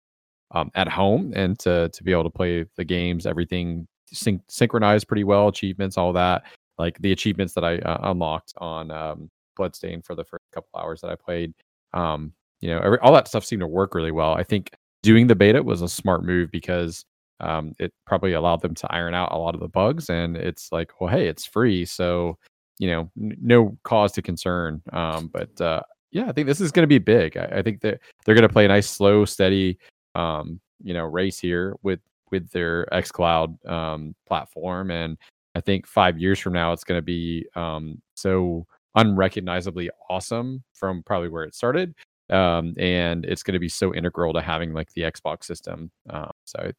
[0.50, 5.08] um, at home and to to be able to play the games, everything syn- synchronized
[5.08, 6.42] pretty well, achievements, all that.
[6.78, 11.00] Like the achievements that I uh, unlocked on um, Bloodstain for the first couple hours
[11.00, 11.54] that I played,
[11.94, 14.34] um, you know, every, all that stuff seemed to work really well.
[14.34, 14.70] I think
[15.02, 17.04] doing the beta was a smart move because
[17.40, 20.08] um, it probably allowed them to iron out a lot of the bugs.
[20.08, 22.38] And it's like, well, hey, it's free, so
[22.78, 24.82] you know, n- no cause to concern.
[24.92, 27.36] Um, but uh, yeah, I think this is going to be big.
[27.36, 29.78] I, I think that they're going to play a nice, slow, steady,
[30.14, 35.18] um, you know, race here with with their XCloud um, platform, and
[35.54, 41.02] I think five years from now, it's going to be um, so unrecognizably awesome from
[41.02, 41.94] probably where it started
[42.32, 45.90] um, and it's going to be so integral to having like the Xbox system.
[46.10, 46.70] Um, so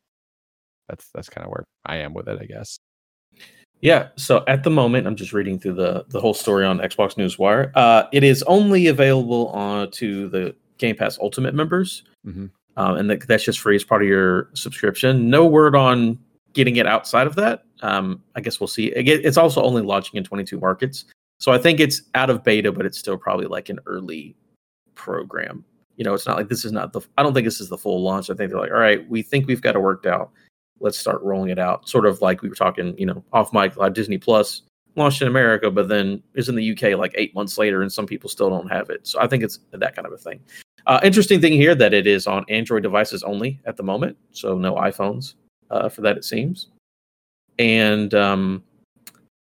[0.90, 2.78] that's that's kind of where I am with it, I guess.
[3.82, 4.10] Yeah.
[4.16, 7.72] So at the moment, I'm just reading through the the whole story on Xbox Newswire.
[7.76, 12.50] Uh, it is only available on to the Game Pass Ultimate members, Mhm.
[12.78, 15.30] um, and that, that's just free as part of your subscription.
[15.30, 16.18] No word on
[16.54, 17.64] getting it outside of that.
[17.82, 18.88] Um, I guess we'll see.
[18.88, 21.06] It's also only launching in 22 markets,
[21.40, 24.36] so I think it's out of beta, but it's still probably like an early
[25.04, 25.66] program.
[25.98, 27.02] You know, it's not like this is not the.
[27.18, 28.30] I don't think this is the full launch.
[28.30, 30.32] I think they're like, all right, we think we've got it worked out.
[30.80, 31.88] Let's start rolling it out.
[31.88, 34.64] Sort of like we were talking, you know, off mic, like Disney Plus
[34.96, 38.06] launched in America, but then is in the UK like eight months later, and some
[38.06, 39.06] people still don't have it.
[39.06, 40.40] So I think it's that kind of a thing.
[40.88, 44.58] Uh, interesting thing here that it is on Android devices only at the moment, so
[44.58, 45.36] no iPhones
[45.70, 46.70] uh, for that it seems.
[47.60, 48.64] And um,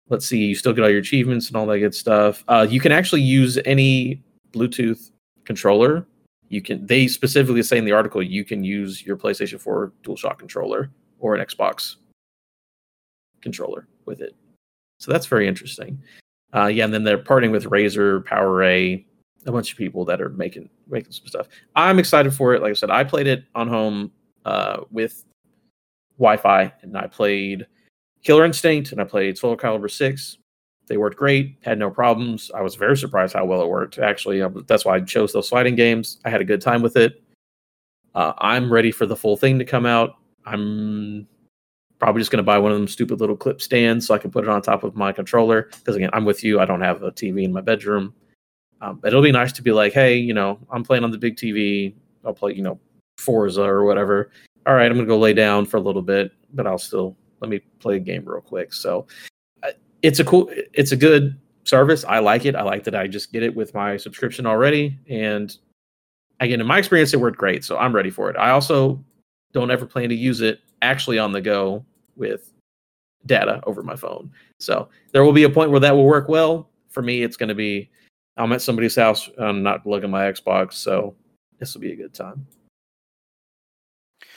[0.10, 2.44] let's see, you still get all your achievements and all that good stuff.
[2.48, 5.12] Uh, you can actually use any Bluetooth
[5.46, 6.06] controller.
[6.50, 6.86] You can.
[6.86, 11.36] They specifically say in the article you can use your PlayStation 4 DualShock controller or
[11.36, 11.96] an Xbox
[13.42, 14.36] controller with it.
[15.00, 16.02] So that's very interesting.
[16.54, 19.04] Uh, yeah, and then they're partnering with Razer, PowerA,
[19.46, 21.48] a bunch of people that are making making some stuff.
[21.76, 22.62] I'm excited for it.
[22.62, 24.12] Like I said, I played it on home
[24.46, 25.24] uh, with
[26.18, 27.68] Wi-Fi, and I played
[28.24, 30.38] Killer Instinct, and I played Soul Calibur Six.
[30.88, 32.52] They worked great, had no problems.
[32.54, 33.98] I was very surprised how well it worked.
[33.98, 36.20] Actually, um, that's why I chose those fighting games.
[36.26, 37.22] I had a good time with it.
[38.14, 40.16] Uh, I'm ready for the full thing to come out.
[40.46, 41.28] I'm
[42.00, 44.32] probably just going to buy one of them stupid little clip stands so I can
[44.32, 45.70] put it on top of my controller.
[45.72, 46.60] Because again, I'm with you.
[46.60, 48.14] I don't have a TV in my bedroom.
[48.82, 51.36] Um, it'll be nice to be like, hey, you know, I'm playing on the big
[51.36, 51.94] TV.
[52.24, 52.80] I'll play, you know,
[53.18, 54.32] Forza or whatever.
[54.68, 57.16] All right, I'm going to go lay down for a little bit, but I'll still
[57.40, 58.74] let me play a game real quick.
[58.74, 59.08] So
[60.06, 62.06] it's a cool, it's a good service.
[62.06, 62.56] I like it.
[62.56, 65.00] I like that I just get it with my subscription already.
[65.10, 65.58] And
[66.40, 67.64] again, in my experience, it worked great.
[67.64, 68.38] So I'm ready for it.
[68.38, 69.04] I also
[69.52, 71.84] don't ever plan to use it actually on the go
[72.16, 72.52] with
[73.26, 74.32] data over my phone.
[74.60, 76.70] So there will be a point where that will work well.
[76.90, 77.90] For me, it's going to be
[78.38, 79.30] I'm at somebody's house.
[79.40, 81.16] I'm not looking at my Xbox, so
[81.58, 82.46] this will be a good time.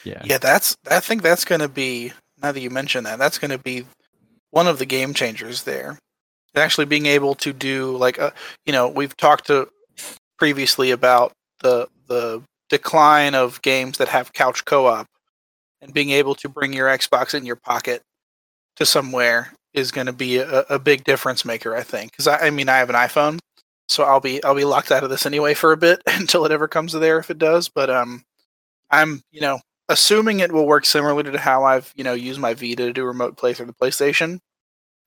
[0.05, 0.23] Yeah.
[0.25, 0.77] Yeah, that's.
[0.91, 2.13] I think that's going to be.
[2.41, 3.85] Now that you mention that, that's going to be
[4.51, 5.99] one of the game changers there.
[6.57, 8.33] Actually, being able to do like, a,
[8.67, 9.69] you know, we've talked to
[10.39, 15.07] previously about the the decline of games that have couch co-op,
[15.81, 18.03] and being able to bring your Xbox in your pocket
[18.77, 21.77] to somewhere is going to be a, a big difference maker.
[21.77, 23.39] I think because I, I mean I have an iPhone,
[23.89, 26.53] so I'll be I'll be locked out of this anyway for a bit until it
[26.53, 27.69] ever comes to there if it does.
[27.69, 28.25] But um,
[28.91, 32.55] I'm you know assuming it will work similarly to how I've you know used my
[32.55, 34.41] Vita to do remote play through the PlayStation.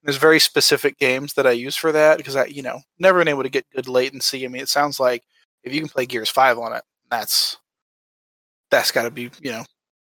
[0.04, 3.28] There's very specific games that I use for that because I you know never been
[3.28, 4.46] able to get good latency.
[4.46, 5.24] I mean, it sounds like
[5.64, 7.58] if you can play Gears Five on it, that's
[8.72, 9.66] that's got to be you know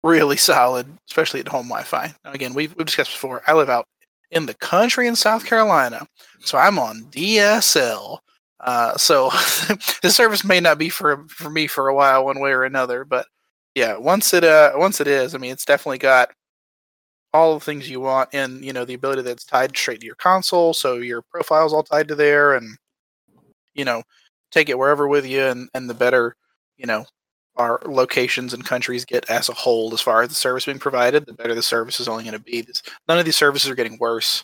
[0.04, 2.14] really solid, especially at home Wi-Fi.
[2.24, 3.42] Now, again, we've we've discussed before.
[3.48, 3.88] I live out
[4.32, 6.08] in the country in South Carolina,
[6.42, 8.20] so I'm on DSL.
[8.62, 9.30] Uh, so
[10.02, 13.06] the service may not be for for me for a while, one way or another.
[13.06, 13.28] But
[13.76, 16.32] yeah, once it uh once it is, I mean, it's definitely got
[17.34, 20.16] all the things you want, and you know the ability that's tied straight to your
[20.16, 22.78] console, so your profile's all tied to there, and
[23.74, 24.04] you know
[24.52, 26.36] take it wherever with you, and and the better
[26.78, 27.06] you know
[27.58, 31.26] our locations and countries get as a whole as far as the service being provided,
[31.26, 32.66] the better the service is only going to be.
[33.08, 34.44] None of these services are getting worse.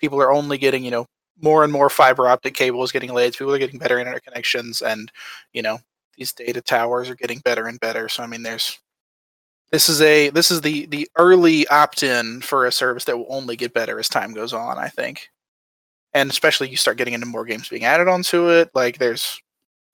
[0.00, 1.06] People are only getting, you know,
[1.42, 3.34] more and more fiber optic cables getting laid.
[3.34, 5.12] People are getting better internet connections, and
[5.54, 5.78] you know,
[6.16, 8.08] these data towers are getting better and better.
[8.08, 8.78] So I mean, there's
[9.72, 13.56] this is a this is the the early opt-in for a service that will only
[13.56, 14.78] get better as time goes on.
[14.78, 15.28] I think,
[16.14, 18.70] and especially you start getting into more games being added onto it.
[18.74, 19.40] Like there's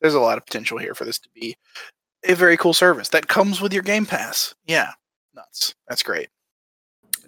[0.00, 1.56] there's a lot of potential here for this to be
[2.24, 4.54] a very cool service that comes with your Game Pass.
[4.66, 4.92] Yeah,
[5.34, 5.74] nuts.
[5.88, 6.28] That's great.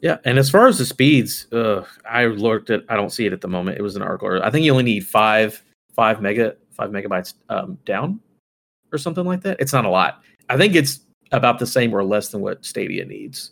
[0.03, 2.85] Yeah, and as far as the speeds, uh, I looked at.
[2.91, 3.79] I don't see it at the moment.
[3.79, 4.43] It was an article.
[4.43, 5.63] I think you only need five
[5.95, 8.21] five mega five megabytes um, down
[8.95, 9.59] or something like that.
[9.61, 10.23] It's not a lot.
[10.49, 11.01] I think it's
[11.33, 13.51] about the same or less than what Stadia needs.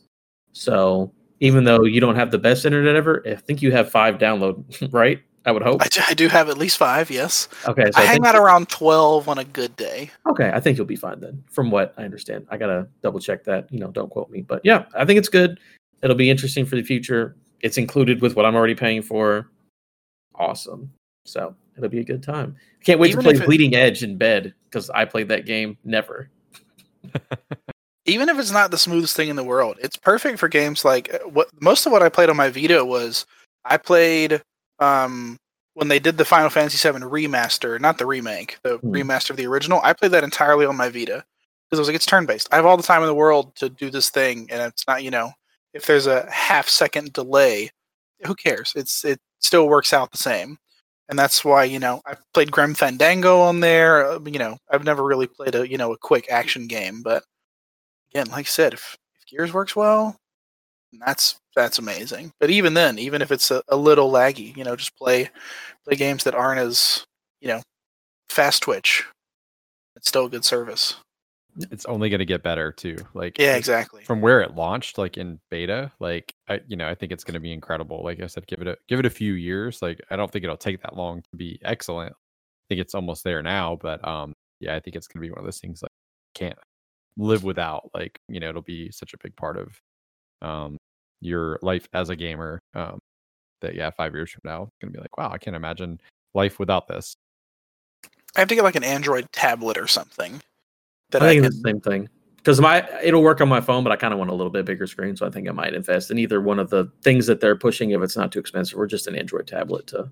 [0.52, 4.18] So even though you don't have the best internet ever, I think you have five
[4.18, 5.20] download, right?
[5.44, 5.83] I would hope.
[5.83, 7.11] I, I do have at least five.
[7.11, 7.48] Yes.
[7.66, 7.90] Okay.
[7.90, 10.09] So I, I hang out around twelve on a good day.
[10.28, 11.42] Okay, I think you'll be fine then.
[11.50, 13.66] From what I understand, I gotta double check that.
[13.72, 15.59] You know, don't quote me, but yeah, I think it's good.
[16.00, 17.35] It'll be interesting for the future.
[17.61, 19.50] It's included with what I'm already paying for.
[20.37, 20.92] Awesome.
[21.24, 22.56] So it'll be a good time.
[22.85, 25.76] Can't wait Even to play Bleeding Edge in bed because I played that game.
[25.85, 26.30] Never.
[28.04, 31.14] Even if it's not the smoothest thing in the world, it's perfect for games like
[31.14, 33.26] uh, what most of what I played on my Vita was
[33.64, 34.42] I played
[34.80, 35.38] um,
[35.74, 38.90] when they did the Final Fantasy VII remaster, not the remake, the mm.
[38.90, 41.24] remaster of the original, I played that entirely on my Vita
[41.70, 42.48] because I was like, it's turn based.
[42.52, 45.02] I have all the time in the world to do this thing, and it's not,
[45.02, 45.32] you know,
[45.72, 47.70] if there's a half second delay,
[48.26, 48.72] who cares?
[48.76, 50.58] It's it still works out the same,
[51.08, 54.06] and that's why you know I played Grim Fandango on there.
[54.06, 57.24] Uh, you know, I've never really played a you know a quick action game, but
[58.12, 60.16] again, like I said, if, if Gears works well,
[61.04, 62.32] that's that's amazing.
[62.40, 65.30] But even then, even if it's a, a little laggy, you know, just play
[65.84, 67.04] play games that aren't as
[67.40, 67.62] you know
[68.30, 69.04] fast twitch.
[69.96, 70.96] It's still a good service.
[71.70, 72.96] It's only going to get better too.
[73.14, 74.04] Like yeah, exactly.
[74.04, 77.34] From where it launched, like in beta, like I, you know, I think it's going
[77.34, 78.02] to be incredible.
[78.02, 79.82] Like I said, give it a give it a few years.
[79.82, 82.12] Like I don't think it'll take that long to be excellent.
[82.12, 85.30] I think it's almost there now, but um, yeah, I think it's going to be
[85.30, 85.92] one of those things like
[86.34, 86.58] can't
[87.18, 87.90] live without.
[87.94, 89.78] Like you know, it'll be such a big part of
[90.40, 90.78] um
[91.20, 92.60] your life as a gamer.
[92.74, 92.98] Um,
[93.60, 96.00] that yeah, five years from now, it's gonna be like, wow, I can't imagine
[96.34, 97.14] life without this.
[98.34, 100.40] I have to get like an Android tablet or something.
[101.12, 101.62] That I think I can...
[101.62, 102.09] the same thing
[102.42, 104.64] because my it'll work on my phone, but I kind of want a little bit
[104.64, 107.40] bigger screen, so I think I might invest in either one of the things that
[107.40, 110.11] they're pushing if it's not too expensive, or just an Android tablet to.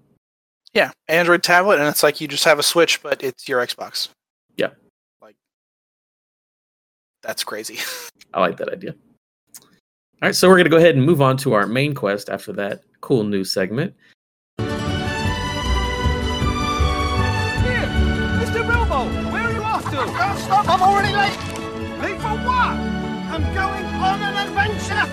[0.73, 4.09] Yeah, Android tablet, and it's like you just have a Switch, but it's your Xbox.
[4.57, 4.71] Yeah,
[5.21, 5.37] like
[7.23, 7.79] that's crazy.
[8.35, 8.95] I like that idea.
[10.23, 12.29] All right, so we're going to go ahead and move on to our main quest
[12.29, 13.95] after that cool new segment.
[20.81, 21.37] I'm already late.
[22.01, 22.73] Late for what?
[23.29, 25.07] I'm going on an adventure.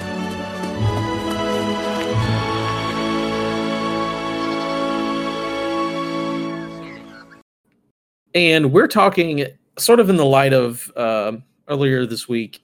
[8.34, 9.46] And we're talking
[9.78, 11.34] sort of in the light of uh,
[11.68, 12.64] earlier this week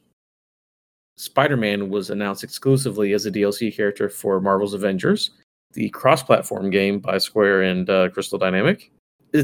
[1.18, 5.32] Spider Man was announced exclusively as a DLC character for Marvel's Avengers,
[5.74, 8.94] the cross platform game by Square and uh, Crystal Dynamic.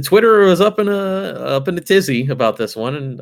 [0.04, 3.22] Twitter was up in a up in a tizzy about this one, and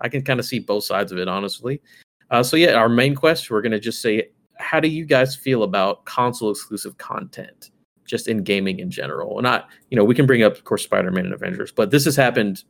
[0.00, 1.82] I can kind of see both sides of it, honestly.
[2.30, 5.62] Uh, so yeah, our main quest, we're gonna just say, how do you guys feel
[5.62, 7.70] about console exclusive content,
[8.04, 9.40] just in gaming in general?
[9.42, 12.04] Not, you know, we can bring up, of course, Spider Man and Avengers, but this
[12.06, 12.64] has happened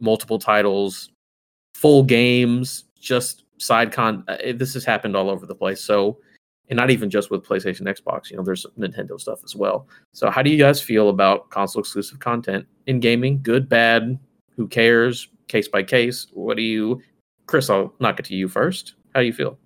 [0.00, 1.10] multiple titles,
[1.74, 6.18] full games, just side con uh, this has happened all over the place so
[6.70, 9.86] and not even just with playstation xbox you know there's nintendo stuff as well.
[10.12, 13.40] So how do you guys feel about console exclusive content in gaming?
[13.42, 14.18] Good bad
[14.56, 16.26] who cares case by case?
[16.32, 17.02] What do you
[17.46, 18.94] chris i'll knock it to you first.
[19.14, 19.58] How do you feel?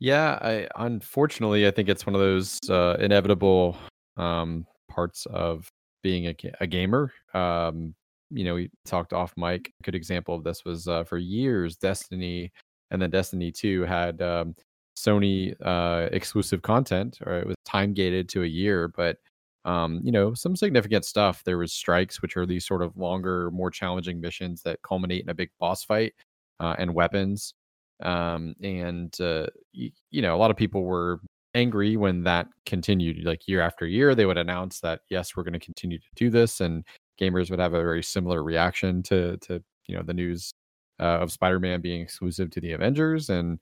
[0.00, 3.76] Yeah i unfortunately i think it's one of those uh, inevitable
[4.16, 5.70] um, parts of
[6.02, 7.12] being a, a gamer.
[7.34, 7.94] Um,
[8.30, 9.72] you know we talked off mic.
[9.80, 12.52] A good example of this was uh, for years destiny
[12.90, 14.54] and then Destiny 2 had um,
[14.98, 19.18] Sony uh, exclusive content, or it was time gated to a year, but
[19.64, 21.42] um, you know, some significant stuff.
[21.44, 25.28] There was strikes, which are these sort of longer, more challenging missions that culminate in
[25.28, 26.14] a big boss fight,
[26.60, 27.54] uh, and weapons.
[28.02, 31.20] Um, and uh, y- you know, a lot of people were
[31.54, 33.24] angry when that continued.
[33.24, 36.30] Like year after year, they would announce that yes, we're going to continue to do
[36.30, 36.84] this, and
[37.20, 40.54] gamers would have a very similar reaction to to you know the news
[41.00, 43.30] uh, of Spider-Man being exclusive to the Avengers.
[43.30, 43.58] And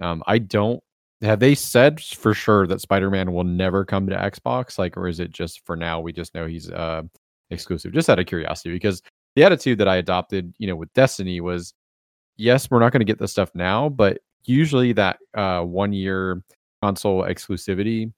[0.00, 0.82] um, I don't
[1.22, 5.20] have they said for sure that Spider-Man will never come to Xbox, like, or is
[5.20, 6.00] it just for now?
[6.00, 7.02] We just know he's uh,
[7.50, 7.92] exclusive.
[7.92, 9.02] Just out of curiosity, because
[9.36, 11.74] the attitude that I adopted, you know, with Destiny was,
[12.36, 16.42] yes, we're not going to get this stuff now, but usually that uh, one year
[16.82, 18.12] console exclusivity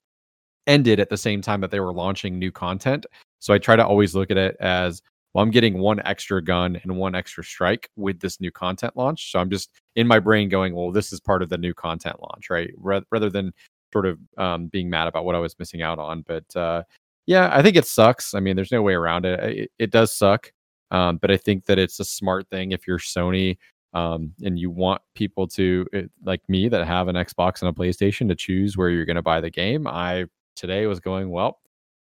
[0.69, 3.05] ended at the same time that they were launching new content.
[3.41, 5.03] So I try to always look at it as
[5.35, 9.33] well, I'm getting one extra gun and one extra strike with this new content launch.
[9.33, 12.17] So I'm just in my brain going, well, this is part of the new content
[12.21, 12.71] launch, right?
[12.77, 13.53] Rather than
[13.93, 16.23] sort of um, being mad about what I was missing out on.
[16.23, 16.83] But uh,
[17.27, 18.35] yeah, I think it sucks.
[18.35, 19.41] I mean, there's no way around it.
[19.41, 20.53] It, it does suck.
[20.91, 23.57] Um, but I think that it's a smart thing if you're Sony
[23.95, 27.73] um, and you want people to, eh, like me, that have an Xbox and a
[27.73, 29.87] PlayStation to choose where you're going to buy the game.
[29.87, 31.61] I today was going, well,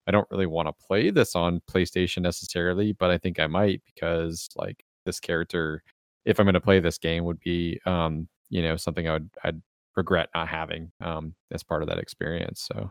[0.06, 3.82] I don't really want to play this on PlayStation necessarily, but I think I might
[3.86, 5.82] because like this character,
[6.24, 9.30] if I'm going to play this game, would be um, you know something I would
[9.44, 9.60] I'd
[9.96, 12.68] regret not having um, as part of that experience.
[12.72, 12.90] So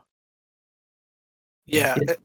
[1.66, 2.20] Yeah, it-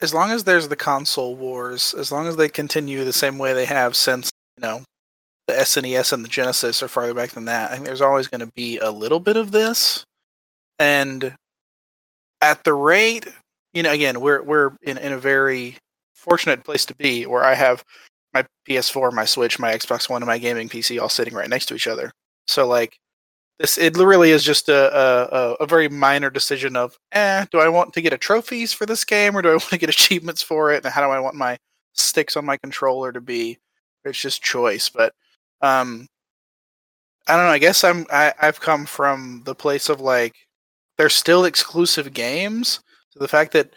[0.00, 3.52] as long as there's the console wars, as long as they continue the same way
[3.52, 4.82] they have since you know
[5.46, 8.40] the SNES and the Genesis are farther back than that, I think there's always going
[8.40, 10.04] to be a little bit of this,
[10.78, 11.34] and
[12.40, 13.26] at the rate
[13.72, 15.76] you know, again, we're we're in, in a very
[16.14, 17.84] fortunate place to be where I have
[18.34, 21.66] my PS4, my Switch, my Xbox One, and my gaming PC all sitting right next
[21.66, 22.12] to each other.
[22.46, 22.98] So like
[23.58, 27.68] this, it really is just a a, a very minor decision of, eh, do I
[27.68, 30.42] want to get a trophies for this game or do I want to get achievements
[30.42, 30.84] for it?
[30.84, 31.58] And how do I want my
[31.92, 33.58] sticks on my controller to be?
[34.04, 35.14] It's just choice, but
[35.60, 36.08] um,
[37.28, 37.52] I don't know.
[37.52, 40.34] I guess I'm I, I've come from the place of like
[40.98, 42.80] there's still exclusive games
[43.12, 43.74] so the fact that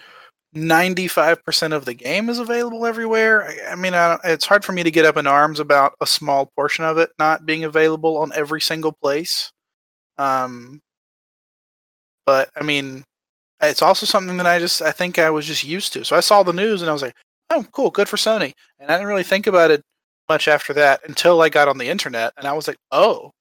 [0.55, 4.83] 95% of the game is available everywhere, I, I mean, I, it's hard for me
[4.83, 8.31] to get up in arms about a small portion of it not being available on
[8.33, 9.51] every single place.
[10.17, 10.81] Um,
[12.25, 13.03] but I mean,
[13.61, 16.05] it's also something that I just I think I was just used to.
[16.05, 17.15] So I saw the news and I was like,
[17.49, 19.81] "Oh, cool, good for Sony." And I didn't really think about it
[20.29, 23.31] much after that until I got on the internet and I was like, "Oh,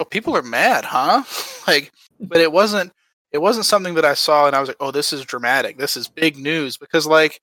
[0.00, 1.24] oh, people are mad, huh?"
[1.68, 2.92] like, but it wasn't
[3.32, 5.78] it wasn't something that I saw and I was like, "Oh, this is dramatic.
[5.78, 7.40] This is big news." Because like,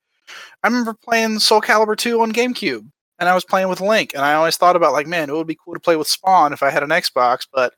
[0.63, 2.87] I remember playing Soul Calibur 2 on GameCube,
[3.19, 5.47] and I was playing with Link, and I always thought about like, man, it would
[5.47, 7.73] be cool to play with Spawn if I had an Xbox, but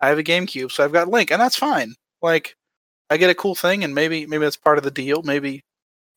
[0.00, 1.94] I have a GameCube, so I've got Link, and that's fine.
[2.22, 2.56] Like,
[3.10, 5.22] I get a cool thing, and maybe maybe that's part of the deal.
[5.22, 5.64] Maybe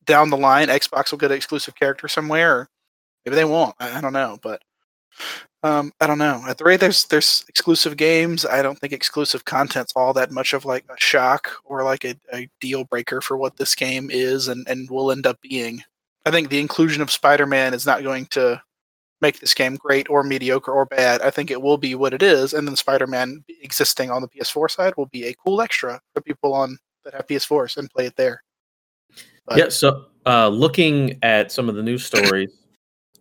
[0.06, 2.70] down the line, Xbox will get an exclusive character somewhere, or
[3.26, 3.76] maybe they won't.
[3.80, 4.62] I, I don't know, but
[5.64, 6.44] um, I don't know.
[6.48, 10.54] At the rate there's there's exclusive games, I don't think exclusive content's all that much
[10.54, 14.50] of like a shock or like a, a deal breaker for what this game is
[14.50, 15.82] and, and will end up being.
[16.26, 18.62] I think the inclusion of Spider-Man is not going to
[19.22, 21.22] make this game great or mediocre or bad.
[21.22, 24.70] I think it will be what it is, and then Spider-Man existing on the PS4
[24.70, 28.16] side will be a cool extra for people on that have PS4s and play it
[28.16, 28.44] there.
[29.46, 29.70] But- yeah.
[29.70, 32.52] So, uh, looking at some of the news stories,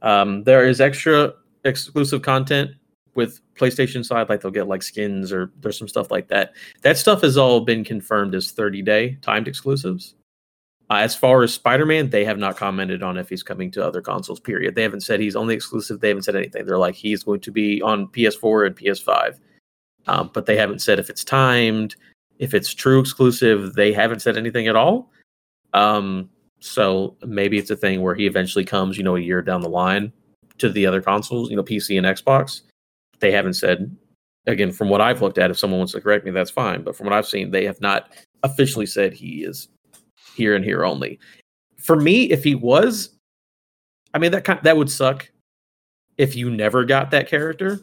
[0.03, 2.73] um, there is extra exclusive content
[3.15, 4.29] with PlayStation side.
[4.29, 6.55] Like they'll get like skins or there's some stuff like that.
[6.83, 10.15] That stuff has all been confirmed as 30 day timed exclusives.
[10.91, 13.85] Uh, as far as Spider Man, they have not commented on if he's coming to
[13.85, 14.41] other consoles.
[14.41, 14.75] Period.
[14.75, 16.01] They haven't said he's only exclusive.
[16.01, 16.67] They haven't said anything.
[16.67, 19.39] They're like he's going to be on PS4 and PS5,
[20.07, 21.97] um, but they haven't said if it's timed,
[22.39, 23.73] if it's true exclusive.
[23.75, 25.11] They haven't said anything at all.
[25.73, 26.29] Um,
[26.61, 29.71] so maybe it's a thing where he eventually comes, you know, a year down the
[29.71, 30.13] line
[30.63, 32.63] to the other consoles, you know, PC and Xbox.
[33.19, 33.95] They haven't said
[34.47, 35.51] again from what I've looked at.
[35.51, 36.83] If someone wants to correct me, that's fine.
[36.83, 38.13] But from what I've seen, they have not
[38.45, 39.69] officially said he is
[40.35, 41.19] here and here only.
[41.79, 43.11] For me, if he was,
[44.15, 45.29] I mean that kind that would suck
[46.17, 47.81] if you never got that character,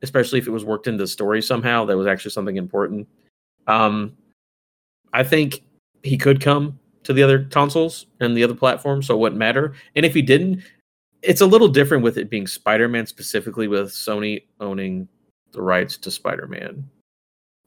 [0.00, 1.84] especially if it was worked into the story somehow.
[1.84, 3.06] That was actually something important.
[3.66, 4.16] Um,
[5.12, 5.62] I think
[6.02, 9.74] he could come to the other consoles and the other platforms, so it wouldn't matter.
[9.94, 10.62] And if he didn't,
[11.22, 15.08] it's a little different with it being Spider-Man specifically with Sony owning
[15.52, 16.88] the rights to Spider-Man.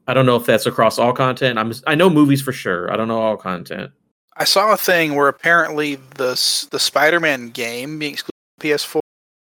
[0.08, 1.58] I don't know if that's across all content.
[1.58, 2.92] I'm I know movies for sure.
[2.92, 3.92] I don't know all content.
[4.38, 9.00] I saw a thing where apparently the the Spider-Man game being exclusive to PS4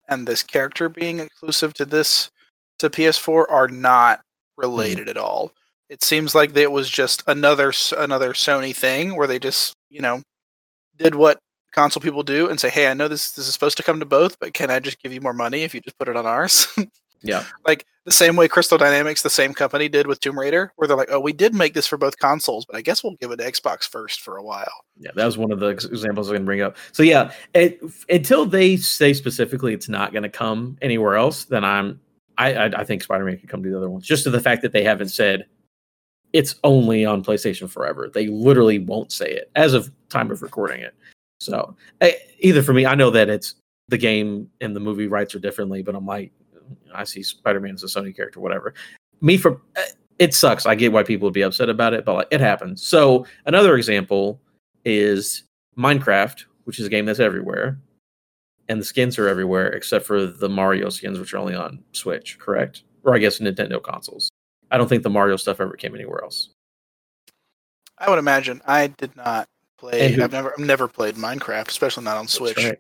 [0.08, 2.30] and this character being exclusive to this
[2.78, 4.20] to PS4 are not
[4.56, 5.10] related hmm.
[5.10, 5.52] at all.
[5.90, 10.22] It seems like it was just another another Sony thing where they just you know
[10.96, 11.38] did what
[11.72, 14.06] console people do and say, "Hey, I know this this is supposed to come to
[14.06, 16.26] both, but can I just give you more money if you just put it on
[16.26, 16.66] ours?"
[17.22, 17.42] Yeah.
[17.66, 20.96] like the same way Crystal Dynamics, the same company did with Tomb Raider, where they're
[20.96, 23.38] like, "Oh, we did make this for both consoles, but I guess we'll give it
[23.38, 26.40] to Xbox first for a while." Yeah, that was one of the examples I to
[26.40, 26.76] bring up.
[26.92, 31.64] So yeah, it, until they say specifically it's not going to come anywhere else, then
[31.64, 32.00] I'm
[32.38, 34.06] I I, I think Spider Man can come to the other ones.
[34.06, 35.46] Just to the fact that they haven't said
[36.32, 38.10] it's only on PlayStation forever.
[38.12, 40.94] They literally won't say it as of time of recording it.
[41.40, 43.54] So eh, either for me, I know that it's
[43.88, 46.32] the game and the movie rights are differently, but I'm like,
[46.94, 48.74] I see Spider Man as a Sony character, whatever.
[49.20, 50.66] Me for eh, it sucks.
[50.66, 52.86] I get why people would be upset about it, but like it happens.
[52.86, 54.40] So another example
[54.84, 55.44] is
[55.76, 57.78] Minecraft, which is a game that's everywhere,
[58.68, 62.38] and the skins are everywhere except for the Mario skins, which are only on Switch,
[62.38, 62.82] correct?
[63.04, 64.28] Or I guess Nintendo consoles.
[64.70, 66.50] I don't think the Mario stuff ever came anywhere else.
[67.96, 68.60] I would imagine.
[68.66, 70.00] I did not play.
[70.06, 72.56] And who- I've never I've never played Minecraft, especially not on Switch.
[72.56, 72.78] Right.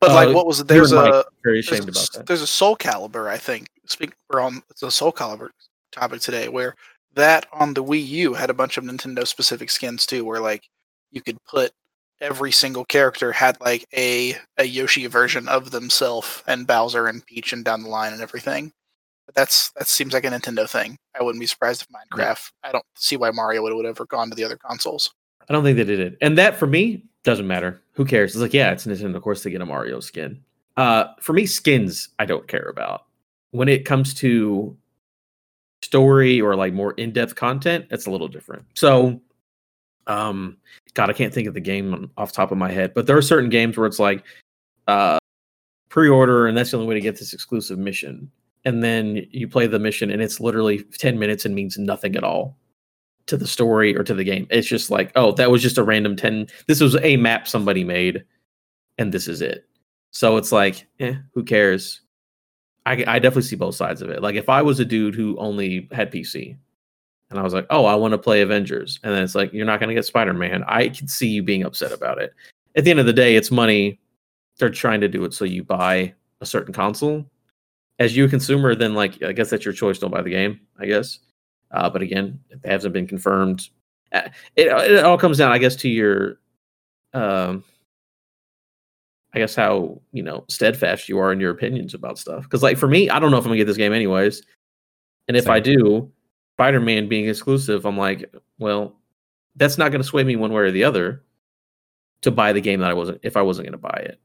[0.00, 0.68] But Uh, like, what was it?
[0.68, 2.26] There's a very there's ashamed a, about that.
[2.26, 3.68] there's a Soul Calibur, I think.
[3.86, 5.48] Speak we're on it's a Soul Calibur
[5.92, 6.74] topic today, where
[7.14, 10.62] that on the Wii U had a bunch of Nintendo specific skins too, where like
[11.10, 11.72] you could put
[12.20, 17.52] every single character had like a a Yoshi version of themselves and Bowser and Peach
[17.52, 18.72] and down the line and everything.
[19.26, 20.96] But that's that seems like a Nintendo thing.
[21.18, 22.50] I wouldn't be surprised if Minecraft.
[22.62, 25.12] I don't see why Mario would, would have ever gone to the other consoles.
[25.50, 26.16] I don't think they did it.
[26.20, 27.82] And that for me doesn't matter.
[27.94, 28.32] Who cares?
[28.32, 29.16] It's like, yeah, it's Nintendo.
[29.16, 30.40] Of course they get a Mario skin.
[30.76, 33.06] Uh for me, skins I don't care about.
[33.50, 34.76] When it comes to
[35.82, 38.64] story or like more in-depth content, it's a little different.
[38.74, 39.20] So
[40.06, 40.56] um
[40.94, 43.16] God, I can't think of the game off the top of my head, but there
[43.16, 44.24] are certain games where it's like
[44.86, 45.18] uh
[45.88, 48.30] pre-order and that's the only way to get this exclusive mission.
[48.64, 52.22] And then you play the mission and it's literally 10 minutes and means nothing at
[52.22, 52.56] all
[53.30, 54.46] to the story or to the game.
[54.50, 56.48] It's just like, oh, that was just a random 10.
[56.66, 58.24] This was a map somebody made,
[58.98, 59.66] and this is it.
[60.10, 62.02] So it's like, eh, who cares?
[62.86, 64.22] I, I definitely see both sides of it.
[64.22, 66.56] Like if I was a dude who only had PC
[67.30, 69.66] and I was like, oh, I want to play Avengers, and then it's like, you're
[69.66, 72.34] not going to get Spider Man, I can see you being upset about it.
[72.74, 74.00] At the end of the day, it's money.
[74.58, 77.24] They're trying to do it so you buy a certain console.
[78.00, 79.98] As you a consumer, then like I guess that's your choice.
[79.98, 81.20] Don't buy the game, I guess.
[81.70, 83.68] Uh, but again, it hasn't been confirmed.
[84.12, 86.38] Uh, It, it all comes down, I guess, to your,
[87.14, 87.62] um,
[89.32, 92.42] I guess how you know steadfast you are in your opinions about stuff.
[92.42, 94.42] Because like for me, I don't know if I'm gonna get this game anyways,
[95.28, 96.10] and if I do,
[96.56, 98.96] Spider-Man being exclusive, I'm like, well,
[99.54, 101.22] that's not gonna sway me one way or the other
[102.22, 104.20] to buy the game that I wasn't if I wasn't gonna buy it.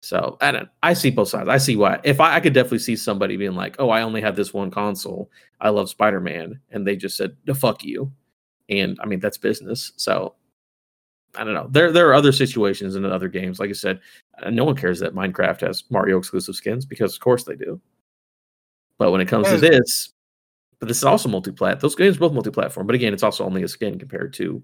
[0.00, 0.68] So I don't.
[0.82, 1.48] I see both sides.
[1.48, 2.00] I see why.
[2.04, 4.70] If I, I could definitely see somebody being like, "Oh, I only have this one
[4.70, 5.30] console.
[5.60, 8.12] I love Spider Man," and they just said, "No, fuck you,"
[8.68, 9.92] and I mean that's business.
[9.96, 10.34] So
[11.36, 11.68] I don't know.
[11.70, 13.58] There there are other situations in other games.
[13.58, 14.00] Like I said,
[14.42, 17.80] uh, no one cares that Minecraft has Mario exclusive skins because of course they do.
[18.98, 20.12] But when it comes to this,
[20.78, 21.80] but this is also multi-plat.
[21.80, 22.86] Those games are both multi-platform.
[22.86, 24.62] But again, it's also only a skin compared to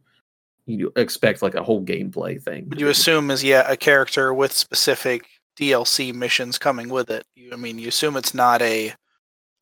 [0.67, 2.69] you expect like a whole gameplay thing.
[2.69, 5.27] Would you assume is yeah a character with specific
[5.59, 7.25] DLC missions coming with it?
[7.35, 8.95] You, I mean, you assume it's not a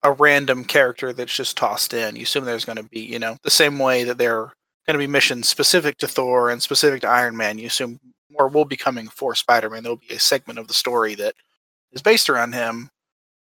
[0.05, 2.16] a random character that's just tossed in.
[2.16, 4.53] You assume there's going to be you know the same way that there are
[4.86, 7.59] going to be missions specific to Thor and specific to Iron Man.
[7.59, 7.98] You assume
[8.30, 9.82] more will be coming for Spider Man.
[9.82, 11.34] There'll be a segment of the story that
[11.92, 12.88] is based around him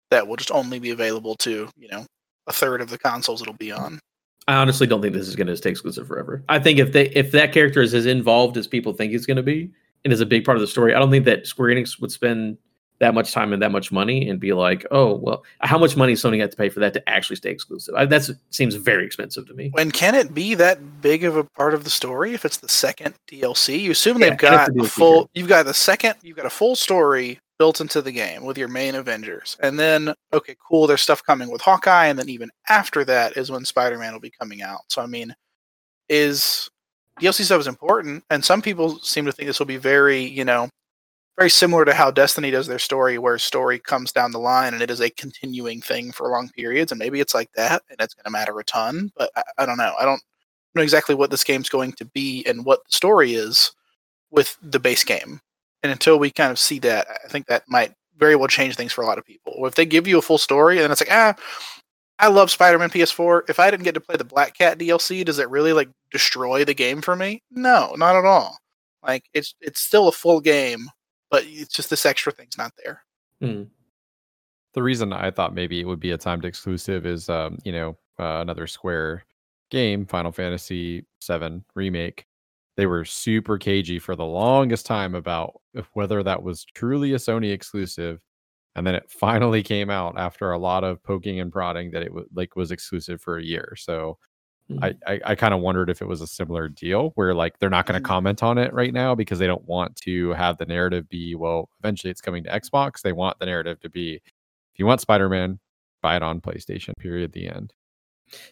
[0.10, 2.06] that will just only be available to you know
[2.48, 4.00] a third of the consoles it'll be on.
[4.48, 6.44] I honestly don't think this is going to stay exclusive forever.
[6.50, 9.38] I think if they if that character is as involved as people think he's going
[9.38, 9.72] to be
[10.04, 12.12] and is a big part of the story, I don't think that Square Enix would
[12.12, 12.58] spend
[13.00, 16.14] that much time and that much money and be like, oh well, how much money
[16.14, 17.96] is Sony got to pay for that to actually stay exclusive?
[18.10, 19.72] That seems very expensive to me.
[19.78, 22.70] And can it be that big of a part of the story if it's the
[22.70, 23.80] second DLC?
[23.80, 25.22] You assume Yeah, they've got a full.
[25.22, 25.30] sure.
[25.34, 26.16] You've got the second.
[26.22, 30.16] You've got a full story built into the game with your main Avengers, and then
[30.34, 30.88] okay, cool.
[30.88, 34.32] There's stuff coming with Hawkeye, and then even after that is when Spider-Man will be
[34.32, 34.80] coming out.
[34.88, 35.36] So I mean,
[36.10, 36.72] is
[37.20, 40.44] DLC stuff is important, and some people seem to think this will be very, you
[40.44, 40.70] know,
[41.38, 44.82] very similar to how Destiny does their story, where story comes down the line and
[44.82, 46.92] it is a continuing thing for long periods.
[46.92, 49.12] And maybe it's like that, and it's going to matter a ton.
[49.16, 49.94] But I, I don't know.
[50.00, 50.24] I don't
[50.74, 53.72] know exactly what this game's going to be and what the story is
[54.32, 55.42] with the base game.
[55.84, 58.94] And until we kind of see that, I think that might very well change things
[58.94, 59.66] for a lot of people.
[59.66, 61.36] If they give you a full story and it's like, ah,
[62.20, 63.50] I love Spider-Man PS4.
[63.50, 66.64] If I didn't get to play the Black Cat DLC, does it really like destroy
[66.64, 67.42] the game for me?
[67.50, 68.58] No, not at all.
[69.02, 70.88] Like it's it's still a full game,
[71.32, 73.04] but it's just this extra thing's not there.
[73.42, 73.64] Hmm.
[74.74, 77.98] The reason I thought maybe it would be a timed exclusive is, um, you know,
[78.20, 79.26] uh, another Square
[79.72, 82.26] game, Final Fantasy VII Remake,
[82.78, 87.18] they were super cagey for the longest time about if whether that was truly a
[87.18, 88.20] Sony exclusive.
[88.76, 92.14] And then it finally came out after a lot of poking and prodding that it
[92.14, 93.74] was like was exclusive for a year.
[93.78, 94.18] So
[94.70, 94.96] Mhm.
[95.06, 97.70] I, I, I kind of wondered if it was a similar deal where like they're
[97.70, 100.66] not going to comment on it right now because they don't want to have the
[100.66, 103.02] narrative be well eventually it's coming to Xbox.
[103.02, 105.60] They want the narrative to be if you want Spider Man,
[106.02, 106.96] buy it on PlayStation.
[106.98, 107.34] Period.
[107.34, 107.74] The end.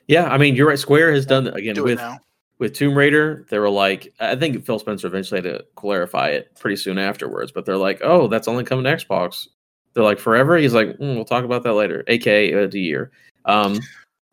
[0.09, 0.77] Yeah, I mean, you're right.
[0.79, 2.17] Square has done again Do with now.
[2.59, 3.45] With Tomb Raider.
[3.49, 7.51] They were like, I think Phil Spencer eventually had to clarify it pretty soon afterwards.
[7.51, 9.47] But they're like, oh, that's only coming to Xbox.
[9.93, 10.57] They're like forever.
[10.57, 12.03] He's like, "Mm, we'll talk about that later.
[12.07, 13.11] aka uh, the year.
[13.45, 13.79] Um,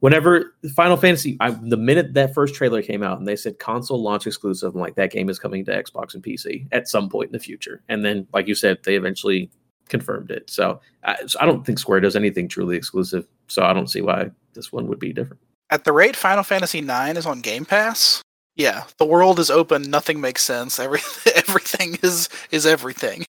[0.00, 4.02] whenever Final Fantasy, I, the minute that first trailer came out and they said console
[4.02, 7.28] launch exclusive, I'm like that game is coming to Xbox and PC at some point
[7.28, 7.82] in the future.
[7.88, 9.50] And then, like you said, they eventually
[9.88, 10.50] confirmed it.
[10.50, 13.26] So I, so I don't think Square does anything truly exclusive.
[13.46, 15.40] So I don't see why this one would be different.
[15.70, 18.22] At the rate Final Fantasy IX is on Game Pass,
[18.56, 19.82] yeah, the world is open.
[19.82, 20.78] Nothing makes sense.
[20.78, 21.00] Every,
[21.36, 23.24] everything is is everything.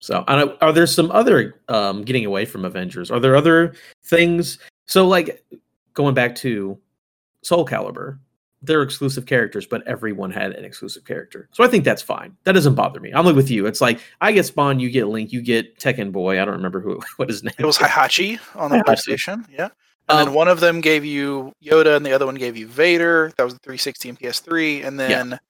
[0.00, 3.10] So, are there some other um, getting away from Avengers?
[3.10, 3.74] Are there other
[4.04, 4.58] things?
[4.84, 5.42] So, like
[5.94, 6.78] going back to
[7.40, 8.18] Soul Calibur,
[8.60, 11.48] they're exclusive characters, but everyone had an exclusive character.
[11.52, 12.36] So I think that's fine.
[12.44, 13.12] That doesn't bother me.
[13.12, 13.66] I'm like with you.
[13.66, 16.40] It's like I get Spawn, you get Link, you get Tekken Boy.
[16.40, 17.54] I don't remember who what his name.
[17.58, 18.84] It was Heihachi on the.
[18.84, 19.68] PlayStation, yeah.
[20.08, 22.66] And then Um, one of them gave you Yoda, and the other one gave you
[22.66, 23.32] Vader.
[23.36, 24.82] That was the 360 and PS3.
[24.82, 25.08] And Yeah.
[25.08, 25.40] then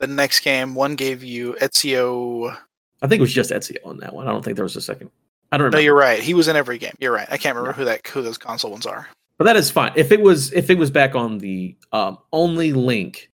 [0.00, 2.56] the next game, one gave you Ezio.
[3.00, 4.28] I think it was just Ezio on that one.
[4.28, 5.10] I don't think there was a second.
[5.50, 5.78] I don't know.
[5.78, 6.22] No, you're right.
[6.22, 6.92] He was in every game.
[7.00, 7.26] You're right.
[7.30, 9.08] I can't remember who that who those console ones are.
[9.38, 9.92] But that is fine.
[9.96, 13.30] If it was if it was back on the um, only link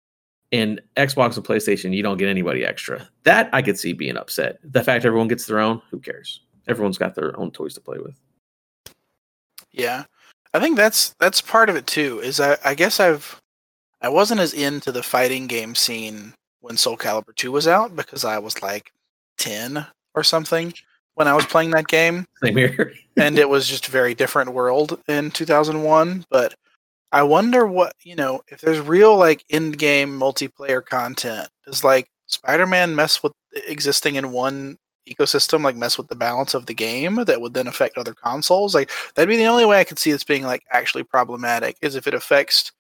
[0.51, 3.09] in Xbox and PlayStation, you don't get anybody extra.
[3.25, 4.59] That I could see being upset.
[4.65, 6.41] The fact everyone gets their own, who cares?
[6.69, 8.15] Everyone's got their own toys to play with.
[9.73, 10.05] Yeah,
[10.55, 12.21] I think that's that's part of it too.
[12.21, 13.41] Is I, I guess I've
[14.01, 18.25] I wasn't as into the fighting game scene when Soul Calibur 2 was out because
[18.25, 18.93] I was like
[19.39, 20.73] 10 or something
[21.15, 22.27] when I was playing that game.
[22.43, 22.95] Same here.
[23.17, 26.55] and it was just a very different world in 2001 but
[27.13, 32.95] i wonder what you know if there's real like in-game multiplayer content does like spider-man
[32.95, 33.33] mess with
[33.69, 34.77] existing in one
[35.09, 38.75] ecosystem like mess with the balance of the game that would then affect other consoles
[38.75, 41.95] like that'd be the only way i could see this being like actually problematic is
[41.95, 42.73] if it affects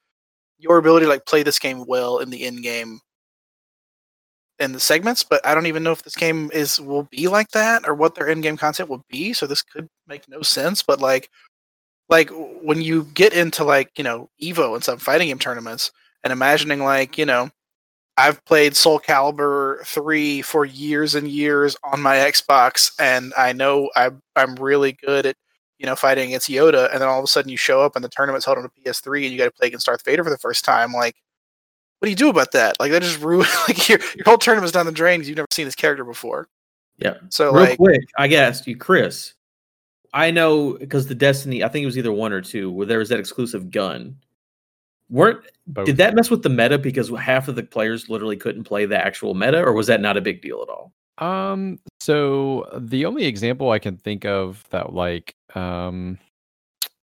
[0.58, 3.00] your ability to like play this game well in the end game
[4.60, 7.50] in the segments, but I don't even know if this game is will be like
[7.50, 9.32] that or what their end game content will be.
[9.32, 10.82] So this could make no sense.
[10.82, 11.30] But like,
[12.08, 12.30] like
[12.62, 16.82] when you get into like you know Evo and some fighting game tournaments, and imagining
[16.84, 17.50] like you know,
[18.16, 23.90] I've played Soul Calibur three for years and years on my Xbox, and I know
[23.96, 25.36] I'm I'm really good at
[25.78, 28.04] you know fighting against Yoda, and then all of a sudden you show up and
[28.04, 30.30] the tournament's held on a PS3, and you got to play against Darth Vader for
[30.30, 31.16] the first time, like
[32.04, 32.78] what do you do about that?
[32.78, 35.48] Like that just ruined like your your whole tournament's down the drain because you've never
[35.50, 36.48] seen this character before.
[36.98, 37.14] Yeah.
[37.30, 39.32] So Real like quick, I guess you, Chris.
[40.12, 42.98] I know because the Destiny, I think it was either one or two, where there
[42.98, 44.16] was that exclusive gun.
[45.10, 45.86] Weren't Both.
[45.86, 49.02] did that mess with the meta because half of the players literally couldn't play the
[49.02, 50.92] actual meta, or was that not a big deal at all?
[51.18, 56.18] Um, so the only example I can think of that like um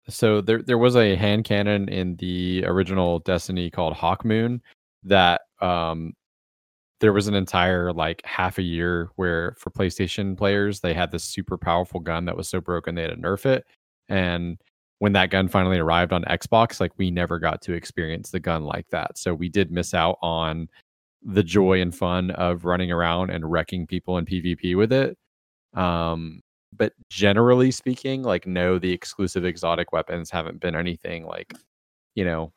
[0.09, 4.61] so there there was a hand cannon in the original Destiny called Hawkmoon
[5.05, 6.14] that um
[7.01, 11.24] there was an entire like half a year where for PlayStation players they had this
[11.24, 13.64] super powerful gun that was so broken they had to nerf it
[14.09, 14.59] and
[15.01, 18.64] when that gun finally arrived on Xbox like we never got to experience the gun
[18.64, 20.68] like that so we did miss out on
[21.22, 25.16] the joy and fun of running around and wrecking people in PvP with it.
[25.74, 26.40] Um,
[26.76, 31.55] but generally speaking, like no, the exclusive exotic weapons haven't been anything like,
[32.14, 32.53] you know,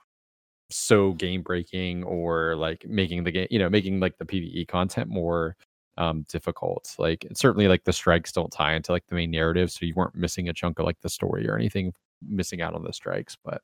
[0.72, 5.10] so game breaking or like making the game, you know, making like the PvE content
[5.10, 5.56] more
[5.98, 6.96] um difficult.
[7.00, 10.16] Like certainly like the strikes don't tie into like the main narrative, so you weren't
[10.16, 11.94] missing a chunk of like the story or anything
[12.28, 13.62] missing out on the strikes, but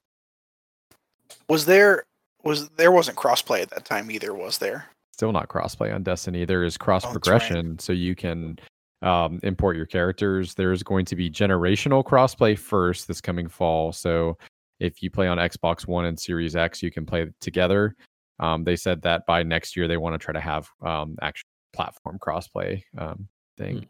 [1.47, 2.05] was there
[2.43, 4.85] was there wasn't crossplay at that time either, was there?
[5.19, 6.45] still not crossplay on Destiny.
[6.45, 7.39] There is cross Oh, that's right.
[7.41, 8.57] progression, so you can
[9.01, 10.53] um, import your characters.
[10.53, 13.91] There's going to be generational crossplay first this coming fall.
[13.91, 14.37] So
[14.79, 17.97] if you play on Xbox One and Series X, you can play together.
[18.39, 21.49] Um, they said that by next year they want to try to have um, actual
[21.73, 23.87] platform crossplay um, thing.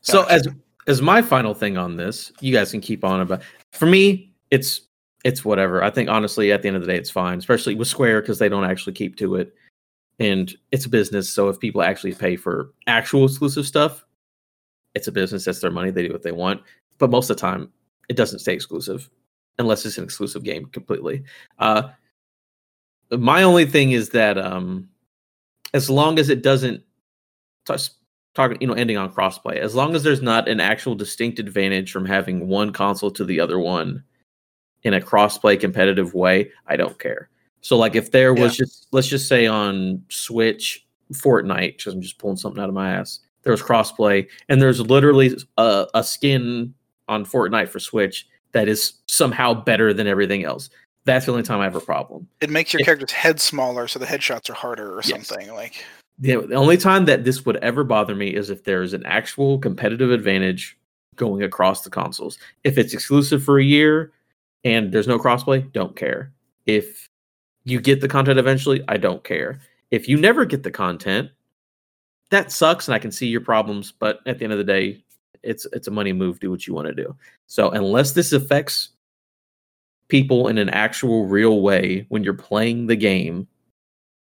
[0.00, 0.32] So Gotcha.
[0.32, 0.48] as
[0.86, 3.42] as my final thing on this, you guys can keep on about.
[3.72, 4.82] For me, it's
[5.24, 5.82] it's whatever.
[5.82, 8.38] I think honestly, at the end of the day, it's fine, especially with Square because
[8.38, 9.54] they don't actually keep to it,
[10.18, 11.28] and it's a business.
[11.28, 14.04] So if people actually pay for actual exclusive stuff,
[14.94, 15.44] it's a business.
[15.44, 15.90] That's their money.
[15.90, 16.62] They do what they want.
[16.98, 17.70] But most of the time,
[18.08, 19.08] it doesn't stay exclusive.
[19.60, 21.22] unless it's an exclusive game completely.
[21.58, 21.90] Uh,
[23.10, 24.88] my only thing is that um,
[25.74, 26.82] as long as it doesn't
[27.66, 27.90] touch
[28.34, 31.90] talking, you know, ending on crossplay, as long as there's not an actual distinct advantage
[31.92, 34.02] from having one console to the other one
[34.82, 37.28] in a crossplay competitive way, I don't care.
[37.60, 42.18] So, like, if there was just let's just say on Switch, Fortnite, because I'm just
[42.18, 46.72] pulling something out of my ass, there was crossplay, and there's literally a, a skin
[47.08, 50.70] on Fortnite for Switch that is somehow better than everything else.
[51.04, 52.28] That's the only time I have a problem.
[52.40, 55.26] It makes your If- character's head smaller, so the headshots are harder or Yes.
[55.26, 55.52] something.
[55.54, 55.84] Like,
[56.20, 59.58] the, only time that this would ever bother me is if there is an actual
[59.58, 60.78] competitive advantage
[61.16, 62.38] going across the consoles.
[62.62, 64.12] If it's exclusive for a year
[64.62, 66.32] and there's no crossplay, don't care.
[66.66, 67.08] If
[67.64, 69.60] you get the content eventually, I don't care.
[69.90, 71.30] If you never get the content,
[72.30, 75.02] that sucks and I can see your problems, but at the end of the day,
[75.42, 77.16] it's it's a money move, do what you want to do.
[77.46, 78.90] So unless this affects
[80.08, 83.48] people in an actual real way when you're playing the game,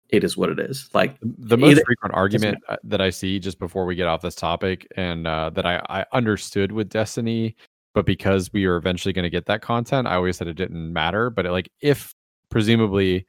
[0.10, 0.90] it is what it is.
[0.94, 4.22] Like the most Either- frequent argument uh, that I see just before we get off
[4.22, 7.56] this topic, and uh, that I, I understood with Destiny,
[7.94, 10.94] but because we are eventually going to get that content, I always said it didn't
[10.94, 11.30] matter.
[11.30, 12.14] But like, if
[12.50, 13.26] presumably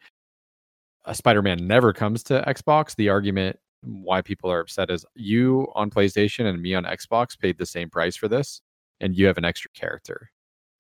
[1.04, 5.90] a Spider-Man never comes to Xbox, the argument why people are upset is you on
[5.90, 8.60] PlayStation and me on Xbox paid the same price for this,
[9.00, 10.30] and you have an extra character.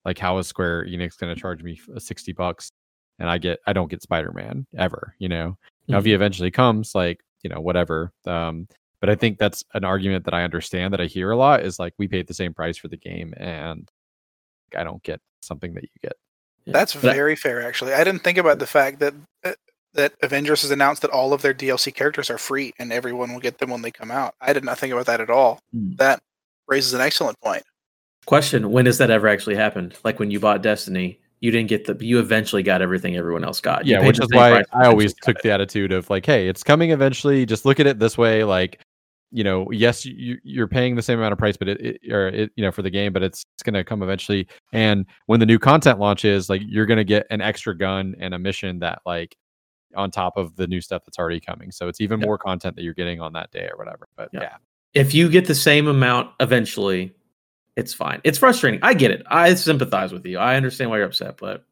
[0.04, 2.70] Like, how is Square Enix going to charge me sixty bucks,
[3.18, 5.14] and I get I don't get Spider-Man ever?
[5.18, 5.56] You know.
[5.88, 8.12] Now, if he eventually comes, like, you know, whatever.
[8.26, 8.68] Um,
[9.00, 11.78] but I think that's an argument that I understand that I hear a lot is
[11.78, 13.88] like, we paid the same price for the game and
[14.76, 16.12] I don't get something that you get.
[16.66, 16.72] Yeah.
[16.72, 17.94] that's But I- very fair, actually.
[17.94, 19.14] I didn't think about the fact that
[19.44, 19.52] uh,
[19.94, 23.40] that Avengers has announced that all of their DLC characters are free and everyone will
[23.40, 24.34] get them when they come out.
[24.40, 25.60] I did not think about that at all.
[25.72, 25.94] Hmm.
[25.96, 26.20] That
[26.66, 27.62] raises an excellent point.
[28.26, 29.94] Question: When has that ever actually happened?
[30.04, 33.60] Like when you bought Destiny, you didn't get the, you eventually got everything everyone else
[33.60, 33.86] got.
[33.86, 36.90] You yeah, which is why I always took the attitude of like, hey, it's coming
[36.90, 37.46] eventually.
[37.46, 38.44] Just look at it this way.
[38.44, 38.80] Like,
[39.30, 42.28] you know, yes, you, you're paying the same amount of price, but it, it or
[42.28, 44.48] it, you know, for the game, but it's it's going to come eventually.
[44.72, 48.34] And when the new content launches, like, you're going to get an extra gun and
[48.34, 49.36] a mission that like
[49.94, 51.70] on top of the new stuff that's already coming.
[51.70, 52.26] So it's even Yep.
[52.26, 54.08] more content that you're getting on that day or whatever.
[54.16, 54.42] But Yep.
[54.42, 54.56] yeah,
[54.94, 57.14] if you get the same amount eventually,
[57.78, 58.20] it's fine.
[58.24, 58.80] It's frustrating.
[58.82, 59.22] I get it.
[59.28, 60.38] I sympathize with you.
[60.38, 61.64] I understand why you're upset, but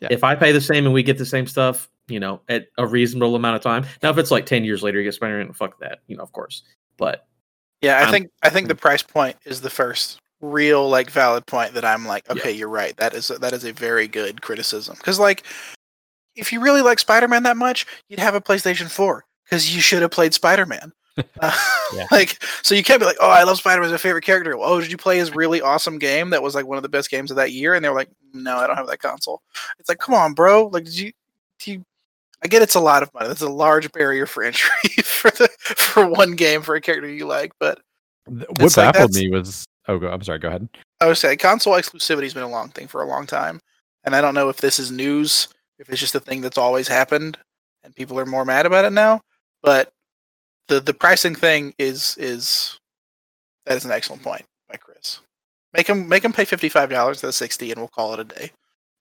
[0.00, 0.08] Yeah.
[0.10, 2.86] if I pay the same and we get the same stuff, you know, at a
[2.86, 3.86] reasonable amount of time.
[4.02, 6.32] Now, if it's like ten years later, you get Spider-Man, fuck that, you know, of
[6.32, 6.62] course.
[6.96, 7.26] But
[7.80, 11.46] Yeah, I Um, think I think the price point is the first real like valid
[11.46, 12.32] point that I'm like, Yeah.
[12.34, 12.96] okay, you're right.
[12.96, 15.44] That is a, that is a very good criticism because like
[16.34, 20.02] if you really like Spider-Man that much, you'd have a PlayStation 4 because you should
[20.02, 20.92] have played Spider-Man.
[21.40, 21.56] Uh,
[21.94, 22.06] Yeah.
[22.10, 24.54] Like, so you can't be like, oh, I love Spider-Man as my favorite character.
[24.58, 27.10] Oh, did you play his really awesome game that was like one of the best
[27.10, 27.72] games of that year?
[27.72, 29.40] And they were like, no, I don't have that console.
[29.78, 30.66] It's like, come on, bro.
[30.66, 31.12] Like, did you?
[31.60, 31.84] Do you
[32.42, 33.28] I get it's a lot of money.
[33.28, 37.26] That's a large barrier for entry for the for one game for a character you
[37.26, 37.80] like, but
[38.26, 40.38] what like baffled me was oh, go, I'm sorry.
[40.38, 40.68] Go ahead.
[41.00, 43.60] I would say console exclusivity has been a long thing for a long time,
[44.04, 45.48] and I don't know if this is news,
[45.78, 47.38] if it's just a thing that's always happened,
[47.82, 49.20] and people are more mad about it now.
[49.62, 49.92] But
[50.68, 52.78] the the pricing thing is is
[53.66, 55.20] that is an excellent point by Chris.
[55.74, 58.20] Make them make them pay fifty five dollars instead of sixty, and we'll call it
[58.20, 58.50] a day.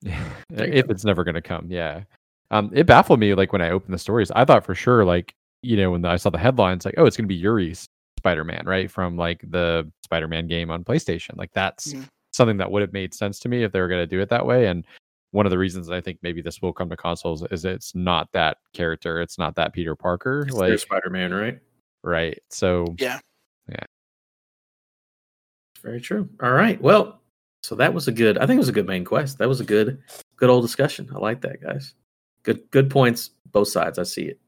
[0.49, 2.03] There if it's never going to come yeah
[2.51, 5.33] um it baffled me like when i opened the stories i thought for sure like
[5.61, 7.85] you know when i saw the headlines like oh it's going to be yuri's
[8.17, 12.07] spider-man right from like the spider-man game on playstation like that's Mhm.
[12.31, 14.29] something that would have made sense to me if they were going to do it
[14.29, 14.85] that way and
[15.31, 18.31] one of the reasons i think maybe this will come to consoles is it's not
[18.31, 21.59] that character it's not that peter parker it's like Spider-Man, right?
[22.03, 23.19] right so yeah,
[23.69, 23.83] Yeah.
[25.83, 26.27] Very true.
[26.41, 26.81] All right.
[26.81, 27.21] Well,
[27.63, 28.37] so that was a good.
[28.37, 29.37] I think it was a good main quest.
[29.37, 30.01] That was a good,
[30.35, 31.09] good old discussion.
[31.13, 31.93] I like that, guys.
[32.43, 33.31] Good, good points.
[33.51, 33.99] Both sides.
[33.99, 34.39] I see it.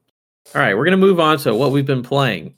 [0.56, 2.56] All right, we're gonna move on to what we've been playing.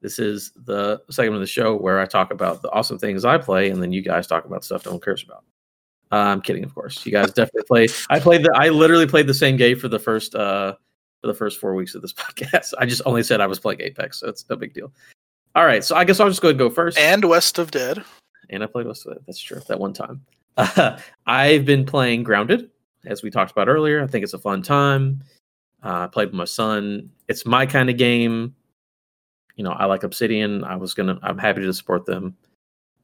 [0.00, 3.38] This is the segment of the show where I talk about the awesome things I
[3.38, 5.44] play, and then you guys talk about stuff no one cares about.
[6.12, 7.04] Uh, I'm kidding, of course.
[7.06, 7.88] You guys definitely play.
[8.10, 8.52] I played the.
[8.54, 10.74] I literally played the same game for the first uh
[11.22, 12.74] for the first four weeks of this podcast.
[12.78, 14.92] I just only said I was playing Apex, so it's no big deal.
[15.54, 17.70] All right, so I guess I'll just go ahead and go first And West of
[17.70, 18.02] Dead.
[18.50, 19.22] and I played West of It.
[19.26, 19.60] That's true.
[19.68, 20.24] That one time.
[20.56, 22.70] Uh, I've been playing Grounded,
[23.06, 24.02] as we talked about earlier.
[24.02, 25.22] I think it's a fun time.
[25.84, 27.10] Uh, I played with my son.
[27.28, 28.54] It's my kind of game.
[29.56, 30.64] You know, I like Obsidian.
[30.64, 31.18] I was gonna.
[31.22, 32.36] I'm happy to support them.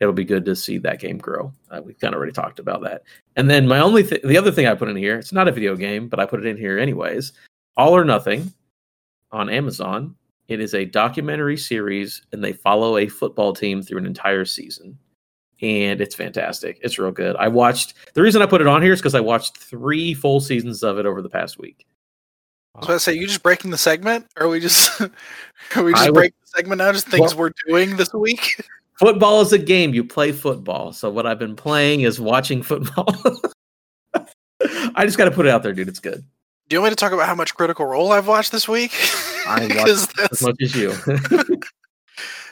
[0.00, 1.52] It'll be good to see that game grow.
[1.70, 3.02] Uh, we've kind of already talked about that.
[3.36, 5.18] And then my only, th- the other thing I put in here.
[5.18, 7.32] It's not a video game, but I put it in here anyways.
[7.76, 8.52] All or Nothing
[9.32, 10.14] on Amazon.
[10.46, 14.98] It is a documentary series, and they follow a football team through an entire season
[15.60, 16.78] and it's fantastic.
[16.82, 17.36] It's real good.
[17.36, 20.40] I watched the reason I put it on here is because I watched three full
[20.40, 21.86] seasons of it over the past week.
[22.74, 24.26] I was about to say, you just breaking the segment?
[24.36, 25.00] Or are we just
[25.76, 26.92] are we I just would- breaking the segment now?
[26.92, 28.64] Just things Well- we're doing this week?
[28.98, 29.94] Football is a game.
[29.94, 30.92] You play football.
[30.92, 33.14] So what I've been playing is watching football.
[34.14, 35.88] I just got to put it out there, dude.
[35.88, 36.24] It's good.
[36.68, 38.92] Do you want me to talk about how much Critical Role I've watched this week?
[39.46, 40.92] I watched as much as you.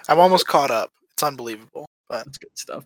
[0.08, 0.90] I'm almost caught up.
[1.12, 1.86] It's unbelievable.
[2.08, 2.84] But That's good stuff.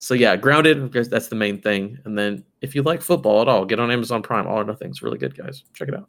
[0.00, 0.82] So yeah, grounded.
[0.82, 1.98] because That's the main thing.
[2.04, 4.46] And then if you like football at all, get on Amazon Prime.
[4.46, 4.88] All or nothing.
[4.88, 5.62] It's really good, guys.
[5.74, 6.08] Check it out.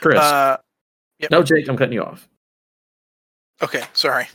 [0.00, 0.18] Chris.
[0.18, 0.56] uh,
[1.18, 1.30] yep.
[1.30, 1.68] no, Jake.
[1.68, 2.28] I'm cutting you off.
[3.62, 4.26] Okay, sorry.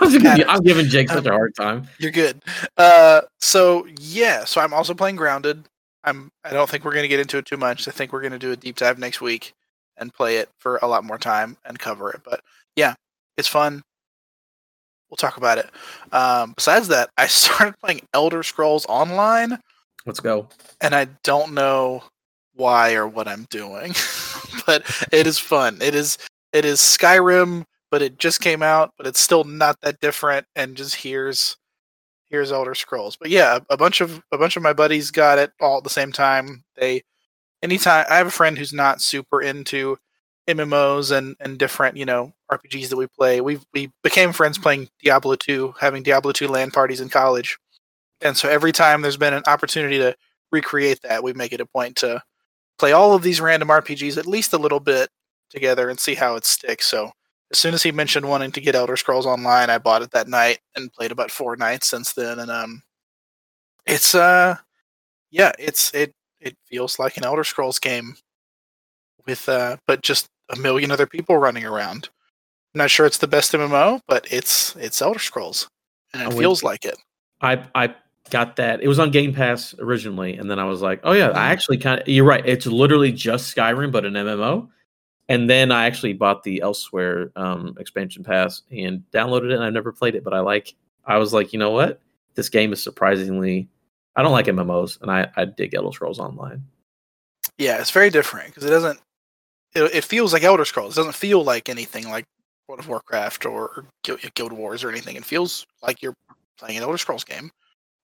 [0.00, 1.88] I'm giving, you- I'm giving Jake such a hard time.
[1.98, 2.42] You're good.
[2.76, 5.64] Uh, so yeah, so I'm also playing Grounded.
[6.04, 6.30] I'm.
[6.44, 7.88] I don't think we're gonna get into it too much.
[7.88, 9.54] I think we're gonna do a deep dive next week
[9.96, 12.20] and play it for a lot more time and cover it.
[12.24, 12.40] But
[12.76, 12.94] yeah,
[13.36, 13.82] it's fun.
[15.10, 15.70] We'll talk about it.
[16.12, 19.58] Um, besides that, I started playing Elder Scrolls Online,
[20.04, 20.48] Let's go.
[20.80, 22.02] and I don't know
[22.54, 23.94] why or what I'm doing,
[24.66, 25.78] but it is fun.
[25.80, 26.18] It is.
[26.52, 30.46] It is Skyrim, but it just came out, but it's still not that different.
[30.54, 31.56] And just here's
[32.28, 33.16] here's Elder Scrolls.
[33.16, 35.90] But yeah, a, bunch of a bunch of my buddies got it all at the
[35.90, 36.64] same time.
[36.76, 37.02] They
[37.62, 39.96] anytime I have a friend who's not super into
[40.48, 43.40] MMOs and and different, you know, RPGs that we play.
[43.40, 47.58] We we became friends playing Diablo 2, having Diablo 2 land parties in college.
[48.20, 50.16] And so every time there's been an opportunity to
[50.50, 52.22] recreate that, we make it a point to
[52.78, 55.10] play all of these random RPGs at least a little bit
[55.50, 56.86] together and see how it sticks.
[56.86, 57.12] So
[57.52, 60.28] as soon as he mentioned wanting to get Elder Scrolls Online, I bought it that
[60.28, 62.38] night and played about four nights since then.
[62.38, 62.82] And um,
[63.86, 64.56] it's uh,
[65.30, 68.16] yeah, it's it it feels like an Elder Scrolls game
[69.26, 72.08] with uh, but just a million other people running around.
[72.74, 75.68] I'm not sure it's the best MMO, but it's it's Elder Scrolls,
[76.12, 76.96] and it feels like it.
[77.40, 77.94] I I
[78.30, 78.82] got that.
[78.82, 81.30] It was on Game Pass originally, and then I was like, oh yeah.
[81.30, 82.08] I actually kind of.
[82.08, 82.44] You're right.
[82.44, 84.68] It's literally just Skyrim, but an MMO.
[85.28, 89.54] And then I actually bought the Elsweyr um, expansion pass and downloaded it.
[89.54, 90.74] And I've never played it, but I like.
[91.04, 92.00] I was like, you know what?
[92.34, 93.68] This game is surprisingly.
[94.14, 96.64] I don't like MMOs, and I I dig Elder Scrolls Online.
[97.58, 99.00] Yeah, it's very different because it doesn't.
[99.74, 100.94] It, it feels like Elder Scrolls.
[100.94, 102.24] It doesn't feel like anything like
[102.68, 105.16] World of Warcraft or Guild, Guild Wars or anything.
[105.16, 106.14] It feels like you're
[106.58, 107.50] playing an Elder Scrolls game,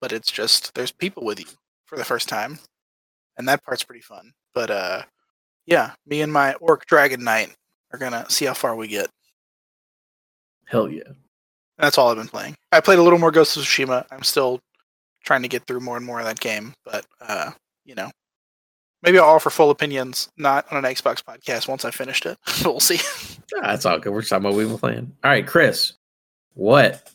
[0.01, 1.45] but it's just there's people with you
[1.85, 2.59] for the first time,
[3.37, 4.33] and that part's pretty fun.
[4.53, 5.03] But uh,
[5.65, 7.53] yeah, me and my Orc Dragon Knight
[7.91, 9.09] are gonna see how far we get.
[10.65, 11.03] Hell yeah!
[11.07, 11.15] And
[11.77, 12.55] that's all I've been playing.
[12.71, 14.05] I played a little more Ghost of Tsushima.
[14.11, 14.59] I'm still
[15.23, 17.51] trying to get through more and more of that game, but uh,
[17.85, 18.09] you know,
[19.03, 22.37] maybe I'll offer full opinions, not on an Xbox podcast once I finished it.
[22.45, 22.99] but we'll see.
[23.55, 24.11] Ah, That's all good.
[24.11, 25.15] We're talking about what we've been playing.
[25.23, 25.93] All right, Chris,
[26.53, 27.09] what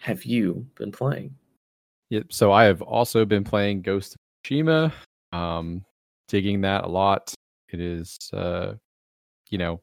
[0.00, 1.34] have you been playing?
[2.10, 2.32] Yep.
[2.32, 4.92] So I have also been playing Ghost of Tsushima,
[5.32, 5.84] um,
[6.28, 7.32] digging that a lot.
[7.72, 8.74] It is, uh,
[9.50, 9.80] you know,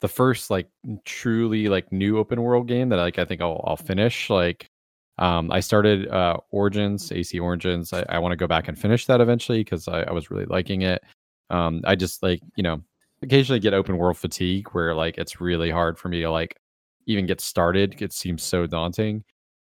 [0.00, 0.68] the first like
[1.04, 4.30] truly like new open world game that like I think I'll I'll finish.
[4.30, 4.66] Like,
[5.18, 7.92] um, I started uh, Origins, AC Origins.
[7.92, 10.46] I, I want to go back and finish that eventually because I, I was really
[10.46, 11.02] liking it.
[11.50, 12.82] Um, I just like you know
[13.22, 16.56] occasionally get open world fatigue where like it's really hard for me to like
[17.06, 18.00] even get started.
[18.00, 19.24] It seems so daunting.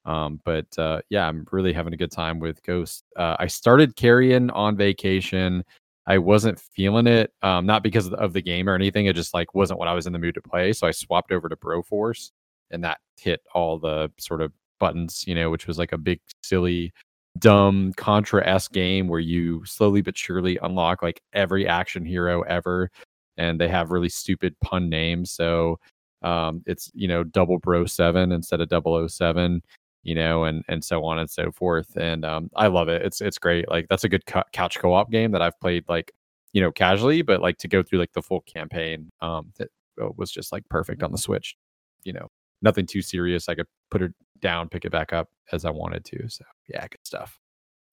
[0.06, 3.04] Um, but uh, yeah, I'm really having a good time with Ghost.
[3.16, 5.64] Uh, I started Carrion on vacation.
[6.08, 9.06] I wasn't feeling it, um, not because of the- game or anything.
[9.06, 10.74] It just like wasn't what I was in the mood to play.
[10.74, 12.32] So I swapped over to Broforce,
[12.72, 16.20] and that hit all the sort of buttons, you know, which was like a big,
[16.44, 16.92] silly,
[17.40, 22.90] dumb Contra s game where you slowly but surely unlock like every action hero ever,
[23.38, 25.32] and they have really stupid pun names.
[25.32, 25.80] So
[26.24, 29.62] um, it's you know double bro seven instead of 007
[30.04, 31.96] you know, and and so on and so forth.
[31.96, 33.02] And um, I love it.
[33.04, 33.70] It's it's great.
[33.70, 36.12] Like that's a good cou- couch co-op game that I've played like
[36.54, 39.70] you know casually, but like to go through like the full campaign, um, that
[40.02, 41.56] uh, was just like perfect on the Switch.
[42.04, 42.28] You know,
[42.62, 43.50] nothing too serious.
[43.50, 46.30] I could put it down, pick it back up as I wanted to.
[46.30, 47.40] So yeah, good stuff.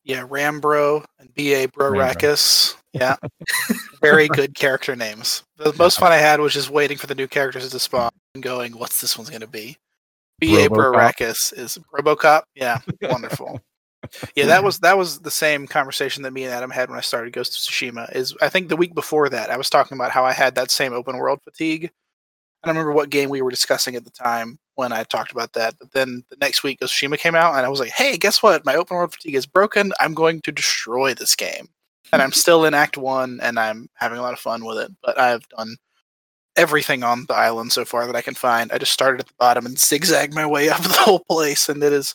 [0.04, 2.14] Yeah, Rambro and BA Bro Rambro.
[2.14, 2.76] Rackus.
[2.92, 3.16] Yeah.
[4.00, 5.42] Very good character names.
[5.59, 8.42] The most fun I had was just waiting for the new characters to spawn and
[8.42, 9.76] going, what's this one's going to be?
[10.41, 10.68] BA.
[10.68, 12.43] Rackus is Robocop.
[12.55, 13.61] Yeah, wonderful.
[14.36, 17.03] yeah, that was that was the same conversation that me and Adam had when I
[17.03, 18.14] started Ghost of Tsushima.
[18.14, 20.70] Is I think the week before that I was talking about how I had that
[20.70, 21.91] same open world fatigue.
[22.62, 25.53] I don't remember what game we were discussing at the time when I talked about
[25.53, 25.74] that.
[25.78, 28.16] But then the next week, Ghost of Tsushima came out, and I was like, "Hey,
[28.16, 28.64] guess what?
[28.64, 29.93] My open world fatigue is broken.
[30.01, 31.68] I'm going to destroy this game."
[32.12, 34.91] And I'm still in Act One, and I'm having a lot of fun with it.
[35.03, 35.76] But I've done
[36.59, 38.70] everything on the island so far that I can find.
[38.72, 41.82] I just started at the bottom and zigzagged my way up the whole place, and
[41.82, 42.14] it is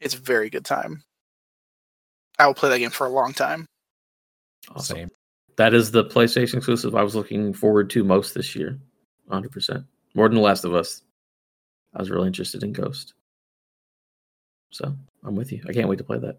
[0.00, 1.02] it's a very good time.
[2.38, 3.66] I will play that game for a long time.
[4.74, 4.96] Awesome.
[4.96, 5.08] Same.
[5.56, 8.78] That is the PlayStation exclusive I was looking forward to most this year.
[9.28, 9.84] 100%.
[10.14, 11.02] More than The Last of Us.
[11.94, 13.14] I was really interested in Ghost.
[14.70, 15.62] So I'm with you.
[15.68, 16.38] I can't wait to play that.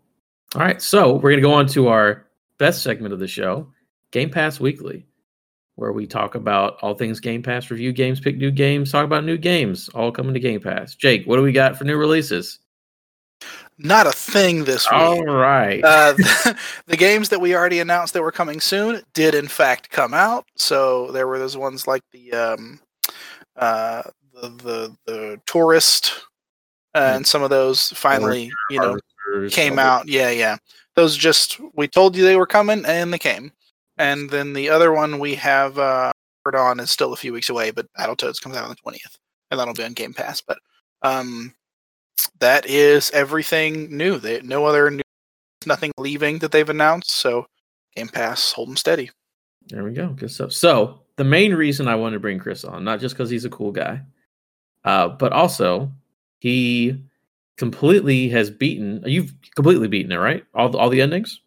[0.56, 0.82] All right.
[0.82, 2.28] So we're going to go on to our
[2.58, 3.68] best segment of the show
[4.12, 5.06] Game Pass Weekly,
[5.80, 9.24] where we talk about all things Game Pass, review games, pick new games, talk about
[9.24, 10.94] new games, all coming to Game Pass.
[10.94, 12.60] Jake, what do we got for new releases?
[13.78, 15.00] Not a thing this week.
[15.00, 15.82] All right.
[15.82, 16.58] Uh, the,
[16.88, 20.46] the games that we already announced that were coming soon did in fact come out.
[20.58, 22.82] So there were those ones like the um,
[23.56, 24.04] uh,
[24.34, 26.14] the, the the tourist
[26.94, 29.00] uh, and some of those finally you know
[29.50, 30.10] came out.
[30.10, 30.58] Yeah, yeah.
[30.96, 33.54] Those just we told you they were coming and they came.
[34.00, 36.12] And then the other one we have uh
[36.45, 39.18] heard on is still a few weeks away, but Battletoads comes out on the twentieth,
[39.52, 40.41] and that'll be on Game Pass.
[40.41, 40.58] But
[41.04, 41.54] um,
[42.39, 44.18] that is everything new.
[44.18, 45.02] They, no other new,
[45.66, 47.12] nothing leaving that they've announced.
[47.12, 47.45] So
[47.95, 49.12] Game Pass, hold 'em steady.
[49.68, 50.10] There we go.
[50.10, 50.54] Good stuff.
[50.54, 53.50] So the main reason I wanted to bring Chris on, not just because he's a
[53.50, 54.02] cool guy,
[54.86, 55.91] uh, but also
[56.39, 57.04] he
[57.58, 59.04] completely has beaten.
[59.06, 60.45] You've completely beaten it, right?
[60.56, 61.41] All the, all the endings.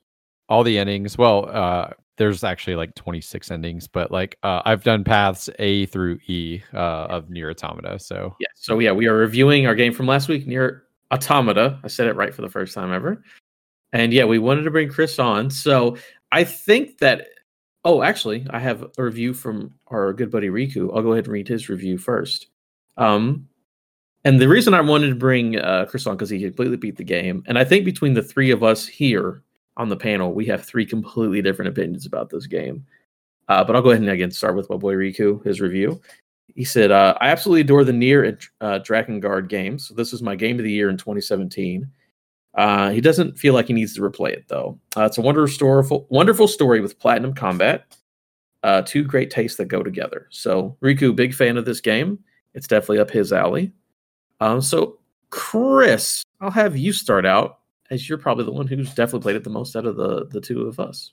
[0.49, 1.89] all the endings well uh
[2.23, 7.07] there's actually like 26 endings but like uh i've done paths a through e uh
[7.11, 10.47] of NieR Automata so yeah, So yeah, we are reviewing our game from last week
[10.47, 11.81] NieR Automata.
[11.83, 13.25] I said it right for the first time ever.
[13.93, 15.51] And yeah, we wanted to bring Chris on.
[15.51, 15.97] So
[16.31, 17.27] I think that
[17.85, 20.95] oh, actually, I have a review from our good buddy Riku.
[20.95, 22.47] I'll go ahead and read his review first.
[22.99, 23.49] Um
[24.25, 27.03] and the reason I wanted to bring uh, Chris on because he completely beat the
[27.03, 29.43] game, and I think between the three of us here
[29.77, 32.87] on the panel, we have three completely different opinions about this game.
[33.49, 36.01] Uh, but I'll go ahead and again start with my boy Riku, his review.
[36.55, 39.89] He said, uh, I absolutely adore the NieR and uh, Guard* games.
[39.89, 41.91] So this is my game of the year in 2017.
[42.55, 44.79] Uh, he doesn't feel like he needs to replay it, though.
[44.97, 47.97] Uh, it's a wonderful, wonderful story with platinum combat.
[48.63, 50.29] Uh, two great tastes that go together.
[50.31, 52.19] So, Riku, big fan of this game.
[52.55, 53.73] It's definitely up his alley.
[54.41, 54.99] Um, so,
[55.31, 57.61] Chris, I'll have you start out
[57.93, 60.41] as you're probably the one who's definitely played it the most out of the, the
[60.41, 61.13] two of us.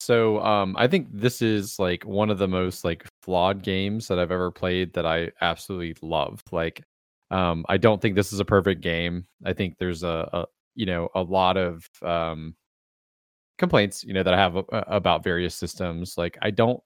[0.00, 4.18] so um i think this is like one of the most like flawed games that
[4.18, 6.82] i've ever played that i absolutely love like
[7.30, 10.86] um i don't think this is a perfect game i think there's a, a you
[10.86, 12.54] know a lot of um
[13.58, 16.82] complaints you know that i have a- about various systems like i don't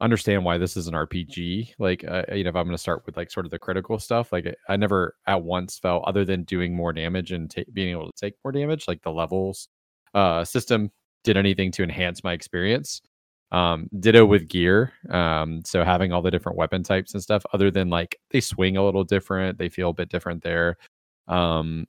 [0.00, 3.02] understand why this is an rpg like uh, you know if i'm going to start
[3.04, 6.44] with like sort of the critical stuff like i never at once felt other than
[6.44, 9.68] doing more damage and ta- being able to take more damage like the levels
[10.14, 10.90] uh system
[11.24, 13.02] did anything to enhance my experience.
[13.50, 17.70] Um ditto with gear um so having all the different weapon types and stuff other
[17.70, 20.76] than like they swing a little different they feel a bit different there.
[21.28, 21.86] Um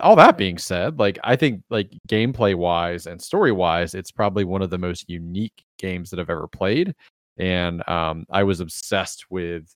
[0.00, 4.44] all that being said like i think like gameplay wise and story wise it's probably
[4.44, 6.94] one of the most unique games that i've ever played
[7.40, 9.74] and um i was obsessed with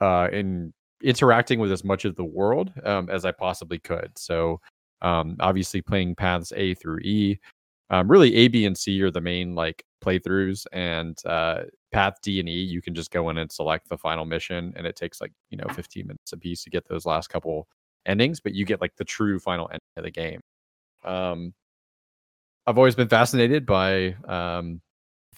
[0.00, 4.10] uh in interacting with as much of the world um as i possibly could.
[4.16, 4.60] So
[5.02, 7.38] um obviously playing paths a through e
[7.90, 11.62] um really a b and c are the main like playthroughs and uh
[11.92, 14.86] path d and e you can just go in and select the final mission and
[14.86, 17.68] it takes like you know 15 minutes a piece to get those last couple
[18.06, 20.40] endings but you get like the true final end of the game.
[21.04, 21.54] Um
[22.66, 24.80] i've always been fascinated by um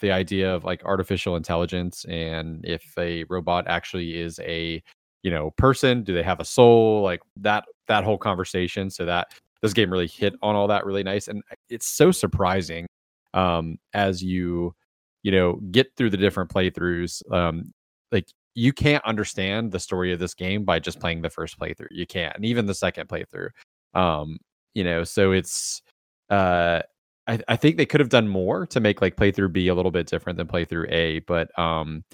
[0.01, 4.83] the idea of like artificial intelligence and if a robot actually is a
[5.23, 7.03] you know person do they have a soul?
[7.03, 9.29] Like that that whole conversation so that
[9.63, 12.87] this game really hit on all that really nice and it's so surprising
[13.35, 14.75] um as you
[15.23, 17.73] you know get through the different playthroughs um
[18.13, 21.89] like you can't understand the story of this game by just playing the first playthrough
[21.91, 23.49] you can't and even the second playthrough
[23.95, 24.39] um
[24.75, 25.83] you know so it's
[26.31, 26.81] uh
[27.29, 29.91] I, I think they could have done more to make like playthrough B a little
[29.91, 32.05] bit different than playthrough A, but um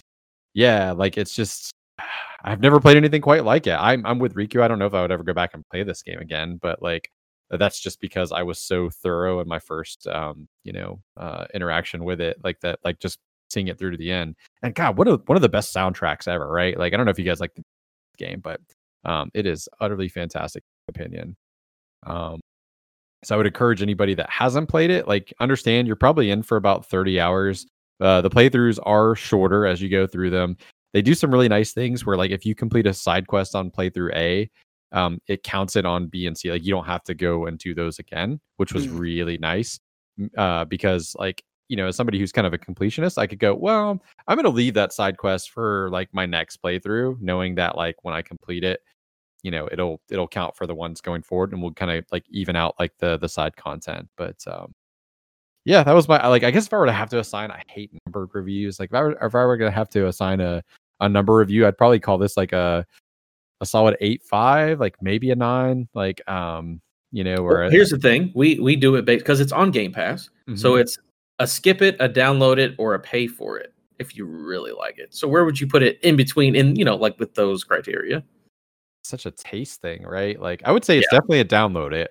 [0.55, 1.73] yeah, like it's just
[2.45, 3.77] I've never played anything quite like it.
[3.79, 4.63] I'm I'm with Riku.
[4.63, 6.83] I don't know if I would ever go back and play this game again, but
[6.83, 7.11] like
[7.51, 12.05] that's just because I was so thorough in my first um, you know, uh interaction
[12.05, 12.39] with it.
[12.45, 13.19] Like that, like just
[13.51, 14.37] seeing it through to the end.
[14.63, 16.79] And God, what a one of the best soundtracks ever, right?
[16.79, 17.63] Like I don't know if you guys like the
[18.19, 18.61] game, but
[19.05, 21.37] um it is utterly fantastic opinion.
[22.07, 22.41] Um
[23.25, 26.57] so I would encourage anybody that hasn't played it, like understand you're probably in for
[26.57, 27.67] about 30 hours.
[28.01, 30.57] Uh, the playthroughs are shorter as you go through them.
[30.93, 33.71] They do some really nice things where, like, if you complete a side quest on
[33.71, 34.51] playthrough A,
[34.93, 36.51] um, it counts it on B and C.
[36.51, 38.99] Like, you don't have to go and do those again, which was Mm.
[38.99, 39.79] really nice.
[40.37, 43.55] Uh, because, like, you know, as somebody who's kind of a completionist, I could go,
[43.55, 47.77] well, I'm going to leave that side quest for like my next playthrough, knowing that,
[47.77, 48.81] like, when I complete it,
[49.43, 52.25] you know it'll it'll count for the ones going forward and we'll kind of like
[52.31, 54.73] even out like the the side content but um
[55.65, 57.63] yeah that was my like i guess if i were to have to assign i
[57.69, 60.63] hate numbered reviews like if i were if i were gonna have to assign a
[61.01, 62.85] a number review i'd probably call this like a
[63.61, 66.81] a solid eight five like maybe a nine like um
[67.13, 69.71] you know Well, where here's the thing: we we do it based because it's on
[69.71, 70.81] Game Pass, so Mhm.
[70.81, 70.99] it's
[71.39, 74.99] a skip it, a download it, or a pay for it if you really like
[74.99, 75.15] it.
[75.15, 76.57] So where would you put it in between?
[76.57, 78.25] In you know, like with those criteria.
[79.13, 80.41] Such a taste thing, right?
[80.41, 82.11] Like I would say it's definitely a download it.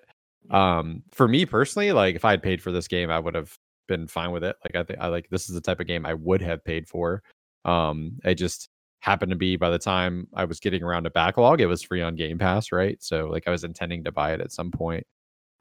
[0.50, 3.58] Um for me personally, like if I had paid for this game, I would have
[3.88, 4.56] been fine with it.
[4.64, 6.88] Like I think I like this is the type of game I would have paid
[6.88, 7.24] for.
[7.66, 8.70] Um I just
[9.02, 12.02] happened to be by the time I was getting around to backlog, it was free
[12.02, 13.02] on Game Pass, right?
[13.04, 15.06] So like I was intending to buy it at some point.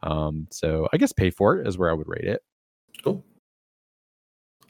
[0.02, 2.42] Um so I guess pay for it is where I would rate it.
[3.02, 3.24] Cool.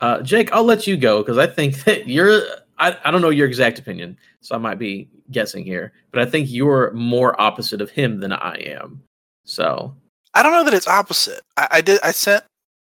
[0.00, 2.42] Uh, Jake, I'll let you go because I think that you're.
[2.80, 6.26] I, I don't know your exact opinion, so I might be guessing here, but I
[6.26, 9.02] think you're more opposite of him than I am.
[9.44, 9.94] So
[10.34, 11.42] I don't know that it's opposite.
[11.56, 12.00] I, I did.
[12.02, 12.42] I sent.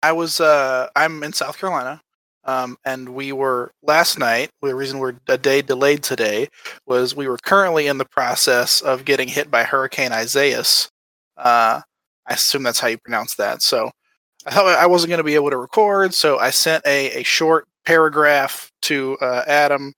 [0.02, 0.40] I was.
[0.40, 2.00] Uh, I'm in South Carolina,
[2.44, 4.50] um, and we were last night.
[4.62, 6.48] The reason we're a day delayed today
[6.86, 10.88] was we were currently in the process of getting hit by Hurricane Isaias.
[11.36, 11.80] Uh,
[12.26, 13.60] I assume that's how you pronounce that.
[13.60, 13.90] So
[14.46, 17.22] I thought I wasn't going to be able to record, so I sent a, a
[17.24, 19.92] short paragraph to uh, Adam.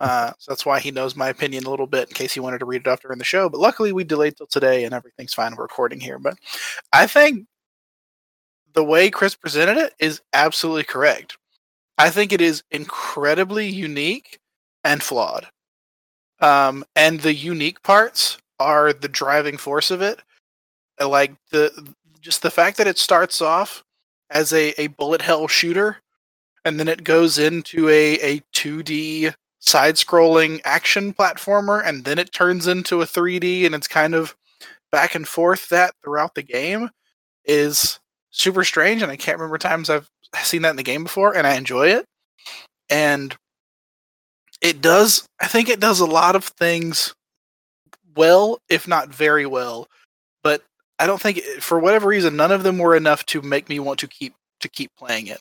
[0.00, 2.58] Uh, so that's why he knows my opinion a little bit in case he wanted
[2.58, 3.48] to read it off during the show.
[3.48, 5.54] But luckily, we delayed till today, and everything's fine.
[5.54, 6.36] We're recording here, but
[6.92, 7.46] I think
[8.74, 11.38] the way Chris presented it is absolutely correct.
[11.96, 14.40] I think it is incredibly unique
[14.82, 15.46] and flawed.
[16.40, 20.18] Um, and the unique parts are the driving force of it.
[21.00, 23.84] Like the just the fact that it starts off
[24.30, 25.98] as a, a bullet hell shooter
[26.66, 32.32] and then it goes into a, a 2D side scrolling action platformer and then it
[32.32, 34.34] turns into a 3D and it's kind of
[34.90, 36.90] back and forth that throughout the game
[37.44, 38.00] is
[38.30, 40.10] super strange and I can't remember times I've
[40.42, 42.04] seen that in the game before and I enjoy it.
[42.90, 43.36] And
[44.60, 47.14] it does I think it does a lot of things
[48.16, 49.86] well, if not very well,
[50.42, 50.62] but
[50.98, 54.00] I don't think for whatever reason none of them were enough to make me want
[54.00, 55.40] to keep to keep playing it.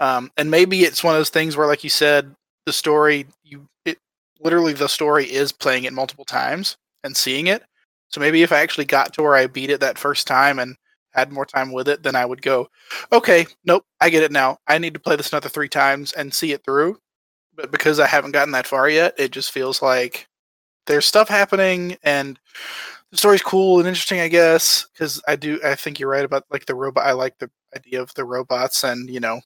[0.00, 2.34] Um, and maybe it's one of those things where, like you said,
[2.66, 3.98] the story you it
[4.40, 7.62] literally the story is playing it multiple times and seeing it.
[8.08, 10.76] So maybe if I actually got to where I beat it that first time and
[11.12, 12.68] had more time with it, then I would go,
[13.12, 14.58] okay, nope, I get it now.
[14.66, 16.98] I need to play this another three times and see it through.
[17.56, 20.28] But because I haven't gotten that far yet, it just feels like
[20.86, 22.38] there's stuff happening and
[23.10, 24.86] the story's cool and interesting, I guess.
[24.92, 27.06] Because I do, I think you're right about like the robot.
[27.06, 29.40] I like the idea of the robots and you know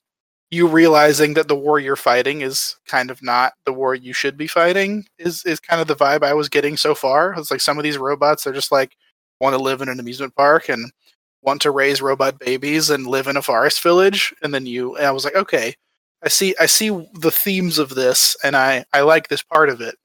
[0.51, 4.37] you realizing that the war you're fighting is kind of not the war you should
[4.37, 7.33] be fighting is is kind of the vibe I was getting so far.
[7.37, 8.95] It's like some of these robots they're just like
[9.41, 10.91] want to live in an amusement park and
[11.41, 15.05] want to raise robot babies and live in a forest village and then you and
[15.05, 15.75] I was like okay
[16.23, 19.81] I see I see the themes of this and I I like this part of
[19.81, 19.95] it.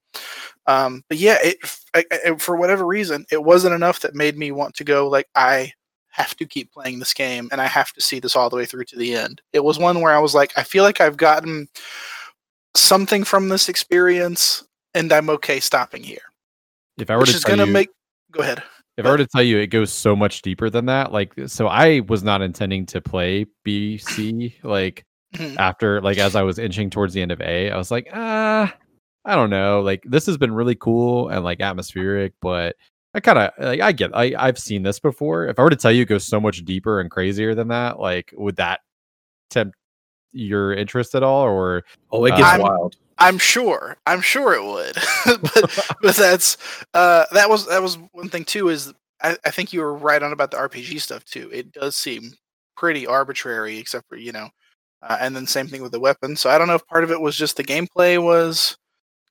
[0.66, 1.58] Um but yeah it
[1.94, 5.28] I, I, for whatever reason it wasn't enough that made me want to go like
[5.34, 5.72] I
[6.10, 8.66] have to keep playing this game and I have to see this all the way
[8.66, 9.40] through to the end.
[9.52, 11.68] It was one where I was like, I feel like I've gotten
[12.74, 16.18] something from this experience and I'm okay stopping here.
[16.98, 17.90] If I were Which to is to you, make.
[18.32, 18.62] Go ahead.
[18.96, 21.68] if I were to tell you it goes so much deeper than that, like so
[21.68, 25.04] I was not intending to play BC like
[25.34, 25.56] Mhm.
[25.58, 28.74] after like as I was inching towards the end of A, I was like, ah,
[29.24, 29.80] I don't know.
[29.80, 32.74] Like this has been really cool and like atmospheric, but
[33.14, 35.46] I kind of like I get I I've seen this before.
[35.46, 37.98] If I were to tell you it goes so much deeper and crazier than that,
[37.98, 38.80] like would that
[39.50, 39.76] tempt
[40.32, 42.96] your interest at all or oh, it gets I'm- wild.
[43.22, 43.98] I'm sure.
[44.06, 44.96] I'm sure it would.
[45.42, 46.56] but but that's
[46.94, 50.22] uh that was that was one thing too is I, I think you were right
[50.22, 51.50] on about the RPG stuff too.
[51.52, 52.32] It does seem
[52.76, 54.48] pretty arbitrary except for, you know,
[55.02, 56.34] uh, and then same thing with the weapon.
[56.34, 58.78] So I don't know if part of it was just the gameplay was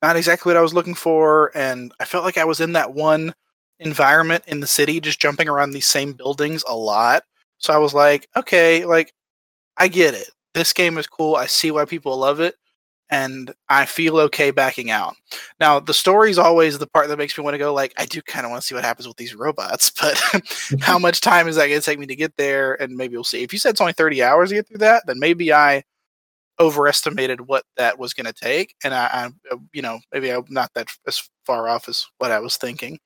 [0.03, 2.93] not exactly what I was looking for and I felt like I was in that
[2.93, 3.33] one
[3.79, 7.23] environment in the city just jumping around these same buildings a lot.
[7.57, 9.13] So I was like, okay, like
[9.77, 10.29] I get it.
[10.53, 11.35] This game is cool.
[11.35, 12.55] I see why people love it
[13.09, 15.15] and I feel okay backing out.
[15.59, 18.21] Now, the story's always the part that makes me want to go like I do
[18.21, 20.21] kind of want to see what happens with these robots, but
[20.81, 23.23] how much time is that going to take me to get there and maybe we'll
[23.23, 23.43] see.
[23.43, 25.83] If you said it's only 30 hours to get through that, then maybe I
[26.59, 30.43] overestimated what that was going to take and I, I uh, you know, maybe I'm
[30.49, 32.99] not that as far off as what I was thinking.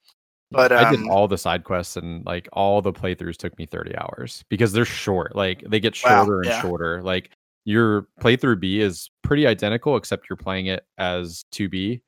[0.54, 3.66] But um, I did all the side quests and like all the playthroughs took me
[3.66, 5.36] 30 hours because they're short.
[5.36, 6.62] Like they get Wow, shorter and yeah.
[6.62, 7.02] shorter.
[7.04, 7.32] Like
[7.66, 12.02] your playthrough B is pretty identical except you're playing it as 2B.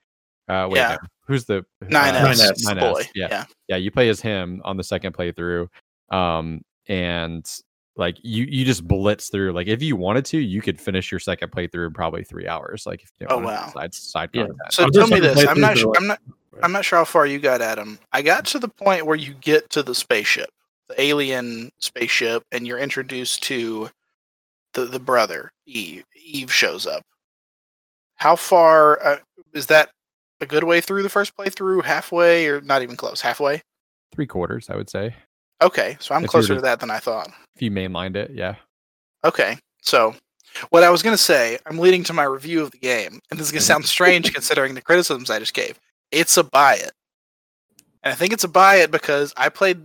[0.48, 0.98] Uh wait, Yeah.
[1.02, 1.08] no.
[1.28, 3.02] who's the Nine uh, S, Nine S, 9S, boy.
[3.16, 3.28] yeah.
[3.32, 3.46] yeah.
[3.68, 5.68] yeah you play as him on the second playthrough
[6.12, 7.50] um and
[7.98, 11.20] like you you just blitz through like if you wanted to you could finish your
[11.20, 13.68] second playthrough in probably three hours like if you Oh, wow.
[13.70, 14.48] side side Yeah.
[14.48, 15.46] content So I'm tell me this.
[15.48, 15.78] I'm not.
[15.78, 16.20] Sure, I'm not.
[16.64, 18.00] I'm not sure how far you got, Adam.
[18.14, 20.50] I got to the point where you get to the spaceship,
[20.88, 23.90] the alien spaceship, and you're introduced to
[24.74, 26.04] the the brother Eve.
[26.26, 27.04] Eve shows up.
[28.16, 29.18] How far uh,
[29.54, 29.90] is that?
[30.42, 33.22] A good way through the first playthrough, halfway, or not even close?
[33.22, 33.62] Halfway.
[34.14, 35.16] three quarters i would say
[35.62, 37.30] Okay, so I'm closer to- to that than I thought.
[37.56, 38.56] if you mainlined it yeah
[39.24, 40.14] Okay, so
[40.70, 43.40] what I was going to say, I'm leading to my review of the game, and
[43.40, 43.74] this is going to mm-hmm.
[43.74, 45.80] sound strange considering the criticisms I just gave.
[46.12, 46.92] It's a buy it,
[48.04, 49.80] and I think it's a buy it because I played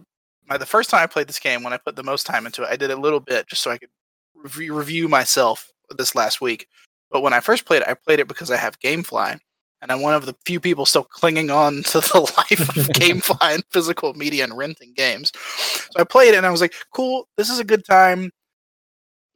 [0.46, 2.62] my the first time I played this game when I put the most time into
[2.62, 2.68] it.
[2.70, 3.88] I did a little bit just so I could
[4.34, 6.66] review, review myself this last week.
[7.10, 9.38] But when I first played it, I played it because I have GameFly,
[9.82, 13.54] and I'm one of the few people still clinging on to the life of GameFly
[13.54, 15.32] and physical media and renting games.
[15.36, 18.30] So I played it, and I was like, "Cool, this is a good time."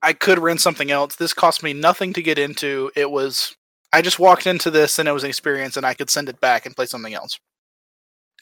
[0.03, 1.17] I could rent something else.
[1.17, 2.91] This cost me nothing to get into.
[2.95, 3.57] It was
[3.95, 6.41] I just walked into this and it was an experience and I could send it
[6.41, 7.39] back and play something else.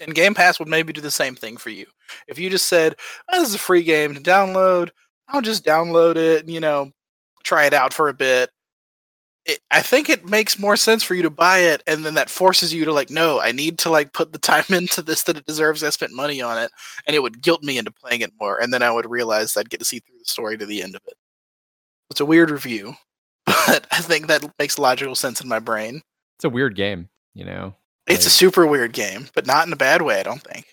[0.01, 1.85] And Game Pass would maybe do the same thing for you.
[2.27, 2.97] If you just said,
[3.31, 4.89] oh, this is a free game to download,
[5.29, 6.91] I'll just download it and, you know,
[7.45, 8.49] try it out for a bit.
[9.45, 12.31] It, I think it makes more sense for you to buy it and then that
[12.31, 15.37] forces you to like, no, I need to like put the time into this that
[15.37, 15.83] it deserves.
[15.83, 16.71] I spent money on it
[17.07, 18.61] and it would guilt me into playing it more.
[18.61, 20.95] And then I would realize I'd get to see through the story to the end
[20.95, 21.15] of it.
[22.11, 22.95] It's a weird review,
[23.47, 26.03] but I think that makes logical sense in my brain.
[26.37, 27.75] it's a weird game you know
[28.07, 30.67] It's a super weird game, but not in a bad way, I don't think.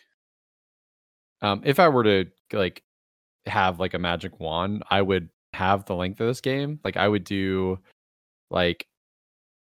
[1.41, 2.84] Um, if I were to like
[3.45, 6.80] have like a magic wand, I would have the length of this game.
[6.84, 7.80] Like I would do
[8.50, 8.86] like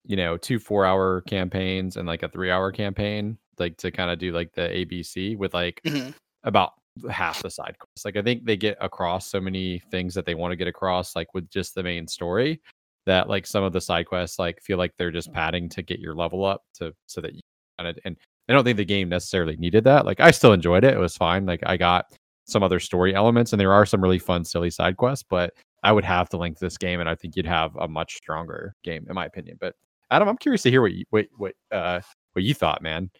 [0.04, 4.10] you know two four hour campaigns and like a three hour campaign, like to kind
[4.10, 6.14] of do like the ABC with like Mhm.
[6.44, 6.72] about
[7.10, 8.04] half the side quests.
[8.04, 11.14] Like I think they get across so many things that they want to get across,
[11.16, 12.60] like with just the main story,
[13.06, 16.00] that like some of the side quests like feel like they're just padding to get
[16.00, 17.40] your level up to so that you
[17.78, 18.16] kind of and
[18.48, 20.06] I don't think the game necessarily needed that.
[20.06, 20.94] Like I still enjoyed it.
[20.94, 21.46] It was fine.
[21.46, 22.06] Like I got
[22.46, 25.52] some other story elements and there are some really fun, silly side quests, but
[25.82, 28.74] I would have to link this game and I think you'd have a much stronger
[28.82, 29.56] game in my opinion.
[29.60, 29.74] But
[30.10, 32.00] Adam, I'm curious to hear what you what what uh
[32.32, 33.10] what you thought, man.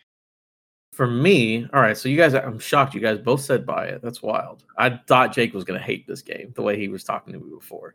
[0.93, 1.97] For me, all right.
[1.97, 2.95] So you guys, I'm shocked.
[2.95, 4.01] You guys both said buy it.
[4.03, 4.65] That's wild.
[4.79, 7.39] I thought Jake was going to hate this game the way he was talking to
[7.39, 7.95] me before.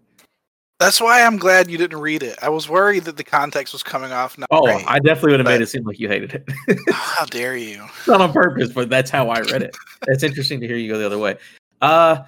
[0.79, 2.37] That's why I'm glad you didn't read it.
[2.41, 4.37] I was worried that the context was coming off.
[4.37, 4.83] Not Oh, great.
[4.87, 6.79] I definitely would have made it seem like you hated it.
[6.91, 7.85] How dare you?
[8.07, 9.75] Not on purpose, but that's how I read it.
[10.07, 11.37] It's interesting to hear you go the other way.
[11.81, 12.23] Uh,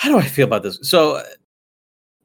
[0.00, 0.78] how do I feel about this?
[0.80, 1.24] So uh,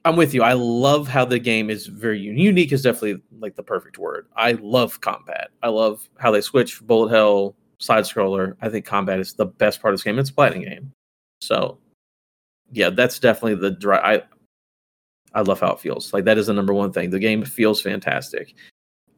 [0.06, 0.44] I'm with you.
[0.44, 2.72] I love how the game is very un- unique.
[2.72, 4.28] Is definitely like the perfect word.
[4.38, 5.50] I love combat.
[5.62, 8.56] I love how they switch bullet hell side scroller.
[8.62, 10.18] I think combat is the best part of this game.
[10.20, 10.94] It's a fighting game.
[11.42, 11.78] So
[12.72, 14.22] yeah, that's definitely the dri I
[15.34, 16.14] I love how it feels.
[16.14, 17.10] Like that is the number one thing.
[17.10, 18.56] The game feels fantastic.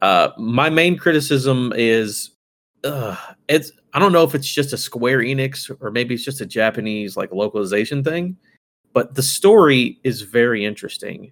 [0.02, 2.30] Uh, my main criticism is,
[2.82, 3.14] uh,
[3.48, 6.46] it's I don't know if it's just a Square Enix or maybe it's just a
[6.46, 8.36] Japanese like localization thing,
[8.98, 11.30] but the story is very interesting.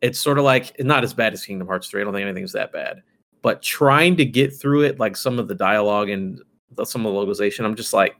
[0.00, 2.00] It's sort of like not as bad as Kingdom Hearts 3.
[2.00, 3.02] I don't think anything's that bad.
[3.42, 6.40] But trying to get through it, like some of the dialogue and
[6.70, 8.16] the, some of the localization, I'm just like,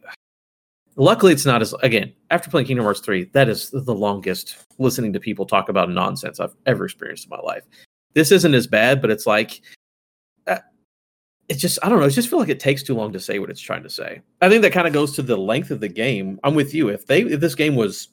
[0.97, 5.15] luckily it's not as again after playing kingdom hearts 3 that is the longest listening
[5.15, 7.65] to people talk about nonsense i've ever experienced in my life
[8.13, 9.61] this isn't as bad but it's like
[10.47, 10.59] uh,
[11.49, 13.41] it just i don't know it just feel like it takes too long to say
[13.41, 15.81] what it's trying to say i think that kind of goes to the length of
[15.81, 18.11] the game i'm with you if they if this game was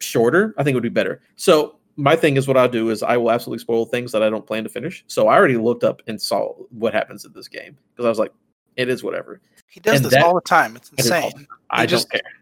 [0.00, 3.02] shorter i think it would be better so my thing is what i'll do is
[3.02, 5.84] i will absolutely spoil things that i don't plan to finish so i already looked
[5.84, 8.32] up and saw what happens in this game because i was like
[8.76, 10.74] it is whatever He does And this that- all the time.
[10.76, 11.46] It's It is all- insane.
[11.70, 12.32] i just- don't care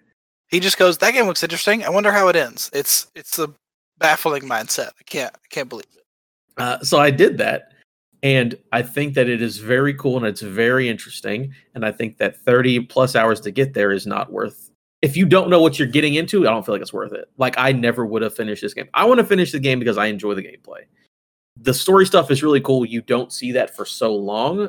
[0.48, 1.84] He just goes, "That game looks interesting.
[1.84, 3.52] I wonder how it ends." It's it's a
[3.98, 4.90] baffling mindset.
[4.98, 6.04] I can't I can't believe it.
[6.56, 7.72] Uh, so I did that,
[8.22, 11.52] and I think that it is very cool and it's very interesting.
[11.74, 14.67] And I think that thirty plus hours to get there is not worth.
[15.00, 17.30] If you don't know what you're getting into, I don't feel like it's worth it.
[17.36, 18.88] Like I never would have finished this game.
[18.94, 20.82] I want to finish the game because I enjoy the gameplay.
[21.60, 22.84] The story stuff is really cool.
[22.84, 24.68] You don't see that for so long.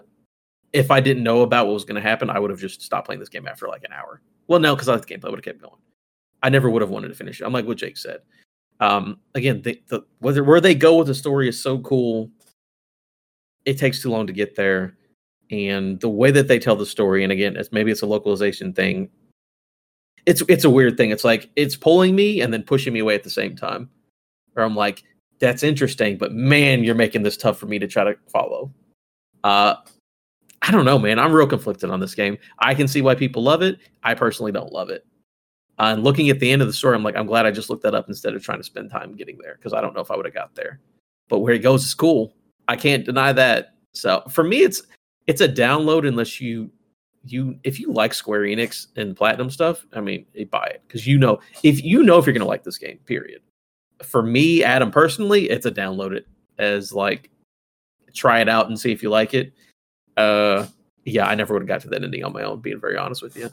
[0.72, 3.08] If I didn't know about what was going to happen, I would have just stopped
[3.08, 4.22] playing this game after like an hour.
[4.48, 5.80] Well, no, because I like the gameplay, would have kept going.
[6.44, 7.46] I never would have wanted to finish it.
[7.46, 8.20] I'm like what Jake said.
[8.80, 12.30] Um, again, the, the whether where they go with the story is so cool.
[13.66, 14.96] It takes too long to get there,
[15.52, 18.74] and the way that they tell the story, and again, it's maybe it's a localization
[18.74, 19.10] thing.
[20.30, 21.10] It's it's a weird thing.
[21.10, 23.90] It's like it's pulling me and then pushing me away at the same time.
[24.54, 25.04] Where I'm like,
[25.40, 28.72] that's interesting, but man, you're making this tough for me to try to follow.
[29.44, 29.76] Uh,
[30.62, 31.18] I don't know, man.
[31.18, 32.38] I'm real conflicted on this game.
[32.60, 33.80] I can see why people love it.
[34.04, 35.04] I personally don't love it.
[35.80, 37.72] Uh, and looking at the end of the story, I'm like, I'm glad I just
[37.72, 40.02] looked that up instead of trying to spend time getting there because I don't know
[40.02, 40.80] if I would have got there.
[41.28, 42.36] But where he goes is cool.
[42.68, 43.76] I can't deny that.
[43.94, 44.84] So for me, it's
[45.26, 46.70] it's a download unless you
[47.26, 49.86] you if you like Square Enix and Platinum stuff.
[49.94, 52.64] I mean, you buy it because you know if you know if you're gonna like
[52.64, 53.00] this game.
[53.06, 53.42] Period.
[54.04, 56.28] For me, Adam personally, it's a download it
[56.58, 57.30] as like
[58.14, 59.54] try it out and see if you like it.
[60.18, 60.66] Uh,
[61.06, 62.62] yeah, I never would have got to that ending on my own.
[62.62, 63.50] Being very honest with you.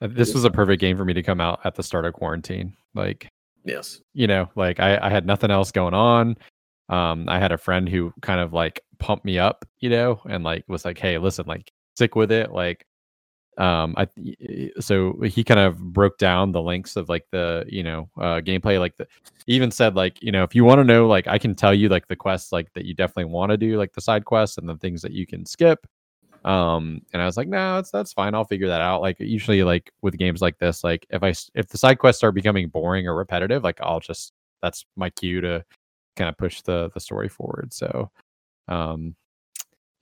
[0.00, 2.14] Uh, This was a perfect game for me to come out at the start of
[2.14, 2.74] quarantine.
[2.94, 3.28] Like,
[3.64, 4.00] Yes.
[4.14, 6.36] you know, like I, I had nothing else going on.
[6.88, 10.44] Um, I had a friend who kind of like pumped me up, you know, and
[10.44, 12.86] like was like, "Hey, listen, like stick with it." Like,
[13.58, 14.08] um, I
[14.80, 18.78] so he kind of broke down the links of like the you know uh, gameplay.
[18.80, 19.06] Like the
[19.46, 21.88] even said like you know if you want to know like I can tell you
[21.88, 24.68] like the quests like that you definitely want to do like the side quests and
[24.68, 25.86] the things that you can skip.
[26.46, 28.34] Um, and I was like, no, that's that's fine.
[28.34, 29.02] I'll figure that out.
[29.02, 32.34] Like usually, like with games like this, like if I if the side quests start
[32.34, 34.32] becoming boring or repetitive, like I'll just
[34.62, 35.64] that's my cue to
[36.16, 37.72] kind of push the the story forward.
[37.74, 38.10] So,
[38.68, 39.14] um,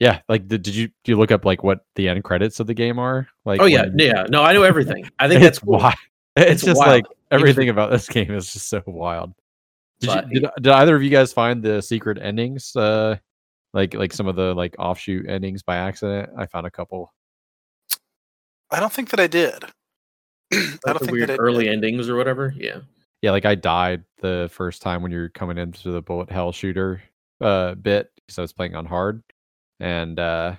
[0.01, 2.67] yeah, like did, did you do you look up like what the end credits of
[2.67, 3.29] the game are?
[3.45, 4.25] Like, oh yeah, when- yeah.
[4.29, 5.09] No, I know everything.
[5.19, 5.79] I think that's it's cool.
[5.79, 5.95] wild.
[6.37, 6.91] It's, It's just wild.
[6.91, 9.33] like everything about this game is just so wild.
[10.01, 12.75] Did, you, did did either of you guys find the secret endings?
[12.75, 13.17] Uh,
[13.73, 16.31] like like some of the like offshoot endings by accident.
[16.37, 17.15] I found a couple.
[18.71, 19.63] I don't think that I did.
[20.53, 21.75] I don't the think weird that I early did.
[21.75, 22.53] endings or whatever.
[22.57, 22.79] Yeah.
[23.23, 27.03] Yeah, like I died the first time when you're coming into the bullet hell shooter
[27.41, 29.23] uh bit because I was playing on hard
[29.81, 30.57] and uh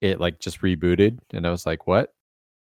[0.00, 2.12] it like just rebooted and I was like, what?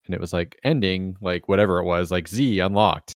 [0.06, 3.12] And it was like ending, like whatever it was, like Z unlocked.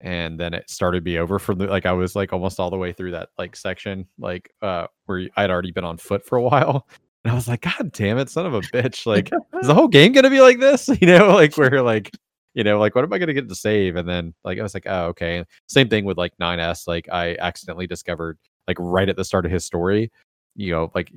[0.00, 2.78] And then it started me over from the like I was like almost all the
[2.78, 6.42] way through that like section, like uh where I'd already been on foot for a
[6.50, 6.88] while.
[7.24, 9.06] And I was like, God damn it, son of a bitch.
[9.06, 9.30] Like,
[9.60, 10.88] is the whole game gonna be like this?
[11.00, 12.10] You know, like where like
[12.54, 13.96] you know, like what am I gonna get to save?
[13.96, 15.44] And then like I was like, oh, okay.
[15.68, 16.86] Same thing with like 9S.
[16.86, 18.38] Like I accidentally discovered
[18.68, 20.10] like right at the start of his story,
[20.54, 21.12] you know, like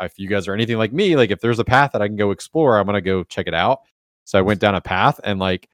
[0.00, 2.16] if you guys are anything like me, like if there's a path that I can
[2.16, 3.80] go explore, I'm gonna go check it out.
[4.24, 5.68] So I went down a path and like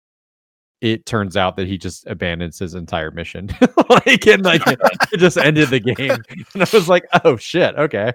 [0.81, 3.51] it turns out that he just abandons his entire mission.
[3.91, 6.19] like and like it just ended the game.
[6.55, 8.13] And I was like, oh shit, okay.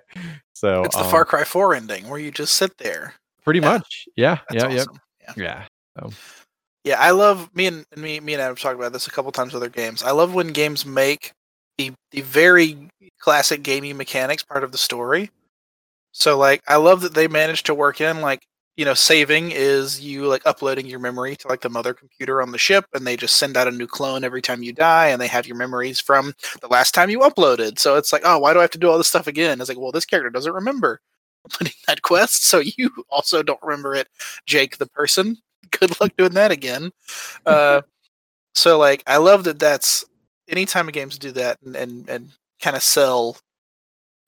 [0.54, 3.14] So It's the um, Far Cry 4 ending where you just sit there.
[3.44, 3.72] pretty yeah.
[3.72, 4.08] much.
[4.16, 4.40] Yeah.
[4.50, 4.82] That's yeah, yeah.
[4.82, 5.00] awesome.
[5.38, 5.64] Yeah.
[6.02, 6.10] Yeah.
[6.86, 9.54] Yeah, I love me and me me and Adam talked about this a couple times
[9.54, 10.04] with other games.
[10.04, 11.32] I love when games make
[11.78, 12.90] the the very
[13.20, 15.32] classic gaming mechanics part of the story.
[16.12, 18.46] So like I love that they managed to work in like
[18.78, 22.52] you know saving is you like uploading your memory to like the mother computer on
[22.52, 25.22] the ship and they just send out a new clone every time you die and
[25.22, 27.80] they have your memories from the last time you uploaded.
[27.80, 29.60] So it's like, oh, why do I have to do all this stuff again?
[29.60, 31.02] It's like, well, this character doesn't remember
[31.46, 34.08] uploading that quest, so you also don't remember it,
[34.46, 35.38] Jake the person.
[35.80, 36.92] Good luck doing that again.
[37.46, 37.82] Uh,
[38.56, 40.06] so like I love that that's
[40.48, 42.30] anytime a games do that and and, and
[42.62, 43.38] kind of sell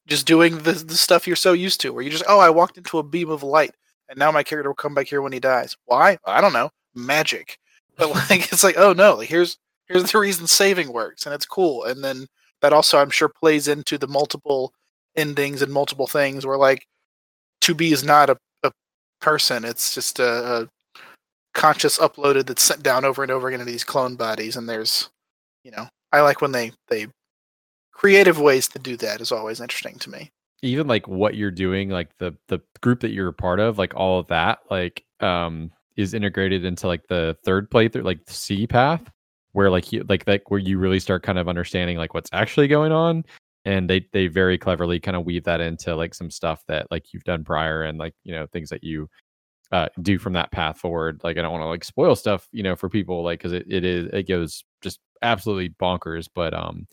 [0.08, 2.78] just doing the the stuff you're so used to where you just oh I walked
[2.78, 3.74] into a beam of light
[4.10, 5.76] and now my character will come back here when he dies.
[5.86, 6.18] Why?
[6.26, 6.70] I don't know.
[6.94, 7.58] Magic.
[7.98, 11.46] But like it's like oh no, like here's here's the reason saving works and it's
[11.46, 11.86] cool.
[11.86, 12.28] And then
[12.62, 14.74] that also I'm sure plays into the multiple
[15.16, 16.86] endings and multiple things where like
[17.62, 18.72] 2B is not a, a
[19.22, 20.70] person, it's just a, a
[21.54, 25.10] conscious uploaded that's sent down over and over again into these clone bodies and there's
[25.64, 27.08] you know i like when they they
[27.96, 30.32] creative ways to do that is always interesting to me.
[30.62, 33.96] Even like what you're doing like the the group that you're a part of like
[33.96, 39.02] all of that like um is integrated into like the third playthrough like c path
[39.54, 42.68] where like you like like where you really start kind of understanding like what's actually
[42.68, 43.24] going on.
[43.64, 47.14] And they they very cleverly kind of weave that into like some stuff that like
[47.14, 49.10] you've done prior and like you know things that you
[49.72, 51.22] uh do from that path forward.
[51.24, 53.66] Like i don't want to like spoil stuff you know for people like because it,
[53.68, 54.64] it is it goes
[55.22, 56.88] absolutely bonkers but um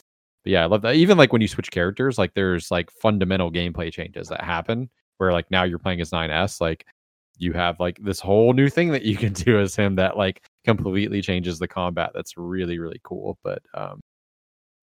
[0.44, 0.97] but yeah, I love that.
[0.97, 5.32] Even like when you switch characters, like there's like fundamental gameplay changes that happen where
[5.32, 6.85] like now you're playing as 9S, like
[7.39, 10.44] you have like this whole new thing that you can do as him that like
[10.65, 12.11] completely changes the combat.
[12.15, 13.39] That's really, really cool.
[13.44, 14.01] But um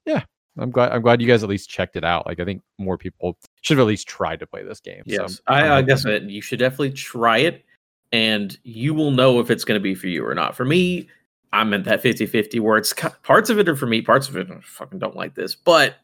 [0.06, 0.24] yeah,
[0.57, 2.26] I'm glad I'm glad you guys at least checked it out.
[2.26, 5.03] Like I think more people should have at least tried to play this game.
[5.07, 6.24] So Yes, I'm I, I guess it.
[6.24, 7.66] You should definitely try it,
[8.14, 10.56] and you will know if it's going to be for you or not.
[10.56, 11.10] For me,
[11.52, 12.94] I'm at that 50-50 where it's
[13.24, 15.56] parts of it are for me, parts of it I fucking don't like this.
[15.56, 15.96] But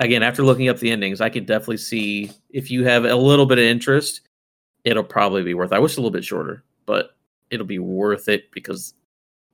[0.00, 3.46] again, after looking up the endings, I could definitely see if you have a little
[3.46, 4.22] bit of interest,
[4.84, 5.72] it'll probably be worth.
[5.72, 5.76] It.
[5.76, 7.16] I wish a little bit shorter, but
[7.50, 8.94] it'll be worth it because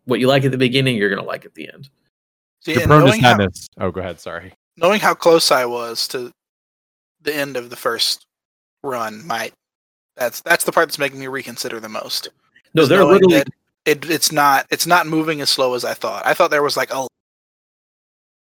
[0.04, 1.90] what you like at the beginning, you're going to like at the end.
[2.60, 3.68] See, You're and prone to knowing how, sadness.
[3.78, 4.20] Oh, go ahead.
[4.20, 4.52] Sorry.
[4.76, 6.32] knowing how close i was to
[7.20, 8.26] the end of the first
[8.82, 9.52] run might
[10.16, 12.28] that's that's the part that's making me reconsider the most.
[12.74, 13.48] No, they're knowing literally that
[13.88, 16.26] it, it's not it's not moving as slow as I thought.
[16.26, 17.06] I thought there was like a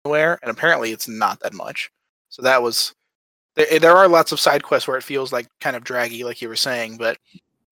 [0.02, 1.90] where, and apparently it's not that much.
[2.28, 2.92] So that was
[3.54, 3.66] there.
[3.70, 6.42] Eh, there are lots of side quests where it feels like kind of draggy, like
[6.42, 7.18] you were saying, but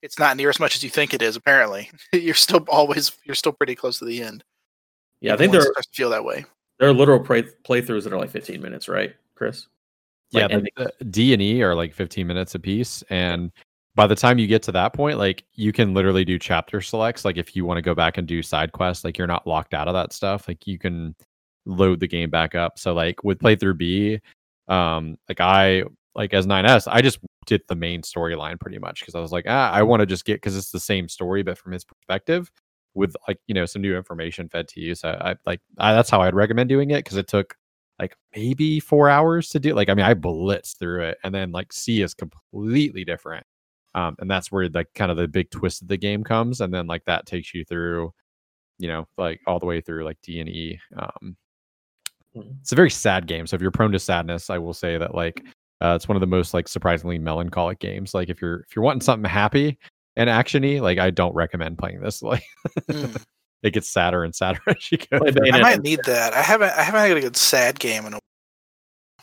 [0.03, 1.35] it's not near as much as you think it is.
[1.35, 4.45] Apparently, you're still always you're still pretty close to the end.
[5.21, 5.35] yeah.
[5.35, 6.45] I think once there it starts to feel that way.
[6.79, 9.67] there are literal play, playthroughs that are like 15 minutes, right, Chris?
[10.31, 13.03] yeah, Like, and the, uh, the D and E are like 15 minutes a piece,
[13.11, 13.51] and
[13.97, 17.25] by the time you get to that point, like you can literally do chapter selects.
[17.25, 19.75] Like if you want to go back and do side quests, like you're not locked
[19.75, 20.47] out of that stuff.
[20.47, 21.17] Like you can
[21.65, 22.79] load the game back up.
[22.79, 24.21] So like with playthrough B,
[24.69, 29.15] um, like I like as 9S, I just did the main storyline pretty much because
[29.15, 31.59] I was like, ah, I want to just get because it's the same story but
[31.59, 32.51] from his perspective
[32.95, 34.95] with like you know some new information fed to you.
[34.95, 37.57] So I like I, that's how I'd recommend doing it because it took
[37.99, 39.75] like maybe four hours to do.
[39.75, 43.47] Like I mean, I blitzed through it, and then like C is completely different.
[43.97, 46.73] Um, and that's where like kind of the big twist of the game comes, and
[46.73, 48.13] then like that takes you through,
[48.79, 50.79] you know, like all the way through like D and E.
[50.97, 51.37] Um,
[52.37, 52.61] Mhm.
[52.61, 53.47] it's a very sad game.
[53.47, 55.43] So if you're prone to sadness, I will say that like
[55.81, 58.13] uh, it's one of the most like surprisingly melancholic games.
[58.13, 59.79] Like if you're if you're wanting something happy
[60.17, 62.23] and actiony, like I don't recommend playing this.
[62.31, 62.45] Like
[62.91, 63.15] Hmm.
[63.63, 65.19] it gets sadder and sadder as you go.
[65.53, 66.35] I might need that.
[66.35, 68.19] I haven't I haven't had a good sad game in a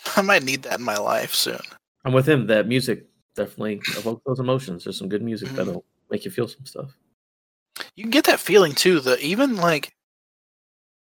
[0.18, 1.60] I might need that in my life soon.
[2.06, 2.48] I'm with him.
[2.48, 4.84] That music definitely evoke those emotions.
[4.84, 5.56] There's some good music Mhm.
[5.56, 6.92] that'll make you feel some stuff.
[7.96, 9.00] You can get that feeling too.
[9.00, 9.94] The even like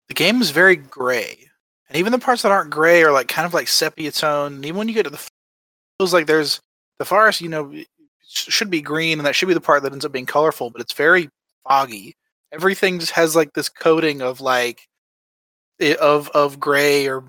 [0.07, 1.49] the game is very gray,
[1.89, 4.55] and even the parts that aren't gray are like kind of like sepia tone.
[4.55, 5.29] And even when you get to the, it
[5.99, 6.59] feels like there's
[6.99, 7.41] the forest.
[7.41, 7.73] You know,
[8.27, 10.81] should be green, and that should be the part that ends up being colorful, but
[10.81, 11.29] it's very
[11.67, 12.15] foggy.
[12.51, 14.87] Everything just has like this coating of like
[15.99, 17.23] of of gray or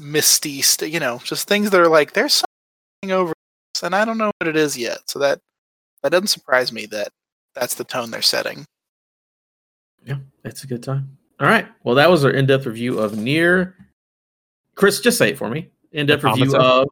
[0.00, 0.62] misty.
[0.62, 2.42] St- you know, just things that are like there's
[3.02, 3.33] something over,
[3.84, 4.98] and I don't know what it is yet.
[5.06, 5.40] So that
[6.02, 7.08] that doesn't surprise me that
[7.54, 8.64] that's the tone they're setting.
[10.04, 11.16] Yeah, it's a good time.
[11.40, 11.66] All right.
[11.82, 13.74] Well, that was our in-depth review of NieR.
[14.74, 15.70] Chris, just say it for me.
[15.92, 16.64] In-depth review Automata.
[16.64, 16.88] of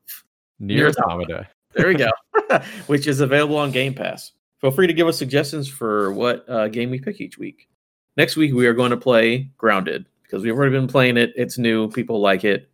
[0.60, 1.48] NieR NieR Automata.
[1.74, 2.10] there we go,
[2.86, 4.32] which is available on Game Pass.
[4.60, 7.68] Feel free to give us suggestions for what uh, game we pick each week.
[8.16, 11.32] Next week we are going to play Grounded because we've already been playing it.
[11.36, 11.90] It's new.
[11.90, 12.70] People like it.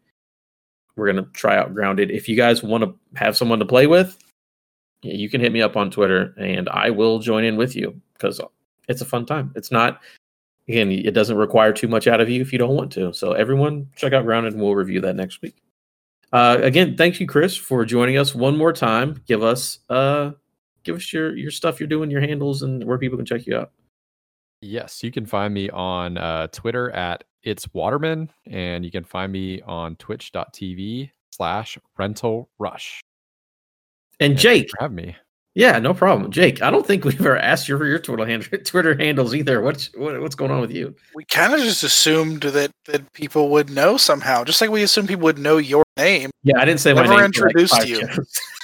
[0.98, 2.10] We're to try out Grounded.
[2.10, 4.18] If you guys want to have someone to play with,
[5.02, 8.40] you can hit me up on Twitter and I will join in with you because
[8.88, 9.52] it's a fun time.
[9.54, 10.00] It's not
[10.68, 13.12] again, it doesn't require too much out of you if you don't want to.
[13.14, 15.56] So everyone check out Grounded and we'll review that next week.
[16.32, 19.22] Uh, again, thank you, Chris, for joining us one more time.
[19.26, 20.32] Give us uh
[20.84, 23.56] give us your your stuff you're doing, your handles and where people can check you
[23.56, 23.70] out.
[24.60, 29.32] Yes, you can find me on uh, Twitter at it's Waterman, and you can find
[29.32, 33.00] me on twitch.tv slash rental rush.
[34.20, 35.14] And And Jake, have me.
[35.54, 36.30] yeah, no problem.
[36.32, 39.60] Jake, I don't think we've ever asked you for your Twitter hand, Twitter handles either.
[39.60, 40.94] What's what, what's going on with you?
[41.14, 45.08] we kind of just assumed that that people would know somehow, just like we assumed
[45.08, 47.32] people would know your name Yeah, I didn't say my Never name.
[47.32, 48.08] for like introduced five you.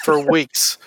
[0.05, 0.79] for weeks.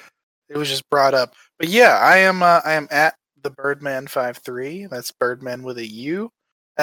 [0.50, 1.34] It was just brought up.
[1.60, 4.88] But yeah, I am uh, I am at the Burdman 53.
[4.88, 6.30] That's Burdman with a U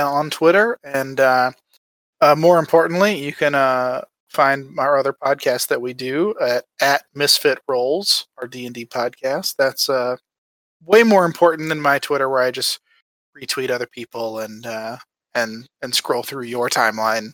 [0.02, 0.78] on Twitter.
[0.84, 1.52] And uh,
[2.20, 7.04] uh, more importantly, you can uh, find our other podcast that we do at, at
[7.14, 9.56] Misfit Rolls, our D&D podcast.
[9.56, 10.16] That's uh,
[10.84, 12.80] way more important than my Twitter where I just
[13.36, 14.96] retweet other people and uh,
[15.34, 17.32] and and scroll through your timeline.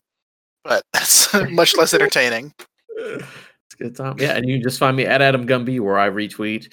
[0.65, 2.53] But that's much less entertaining.
[2.97, 4.17] it's good time.
[4.19, 6.73] Yeah, and you can just find me at Adam Gumby where I retweet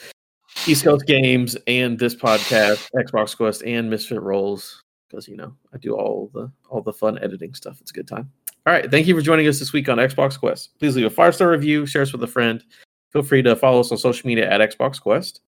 [0.65, 5.77] East Coast games and this podcast, Xbox Quest and Misfit Rolls because you know I
[5.77, 7.79] do all the all the fun editing stuff.
[7.81, 8.31] It's a good time.
[8.65, 10.77] All right, thank you for joining us this week on Xbox Quest.
[10.77, 12.63] Please leave a five star review, share us with a friend.
[13.11, 15.41] Feel free to follow us on social media at Xbox Quest.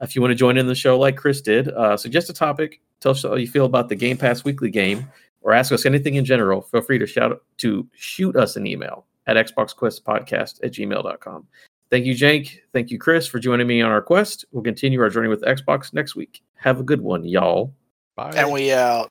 [0.00, 2.82] If you want to join in the show like Chris did, uh, suggest a topic,
[3.00, 5.10] tell us how you feel about the Game Pass weekly game,
[5.40, 6.60] or ask us anything in general.
[6.60, 11.46] Feel free to shout to shoot us an email at xboxquestpodcast at gmail.com.
[11.88, 12.62] Thank you, Jake.
[12.72, 14.44] Thank you, Chris, for joining me on our quest.
[14.50, 16.42] We'll continue our journey with Xbox next week.
[16.56, 17.72] Have a good one, y'all.
[18.16, 18.32] Bye.
[18.34, 19.10] And we out.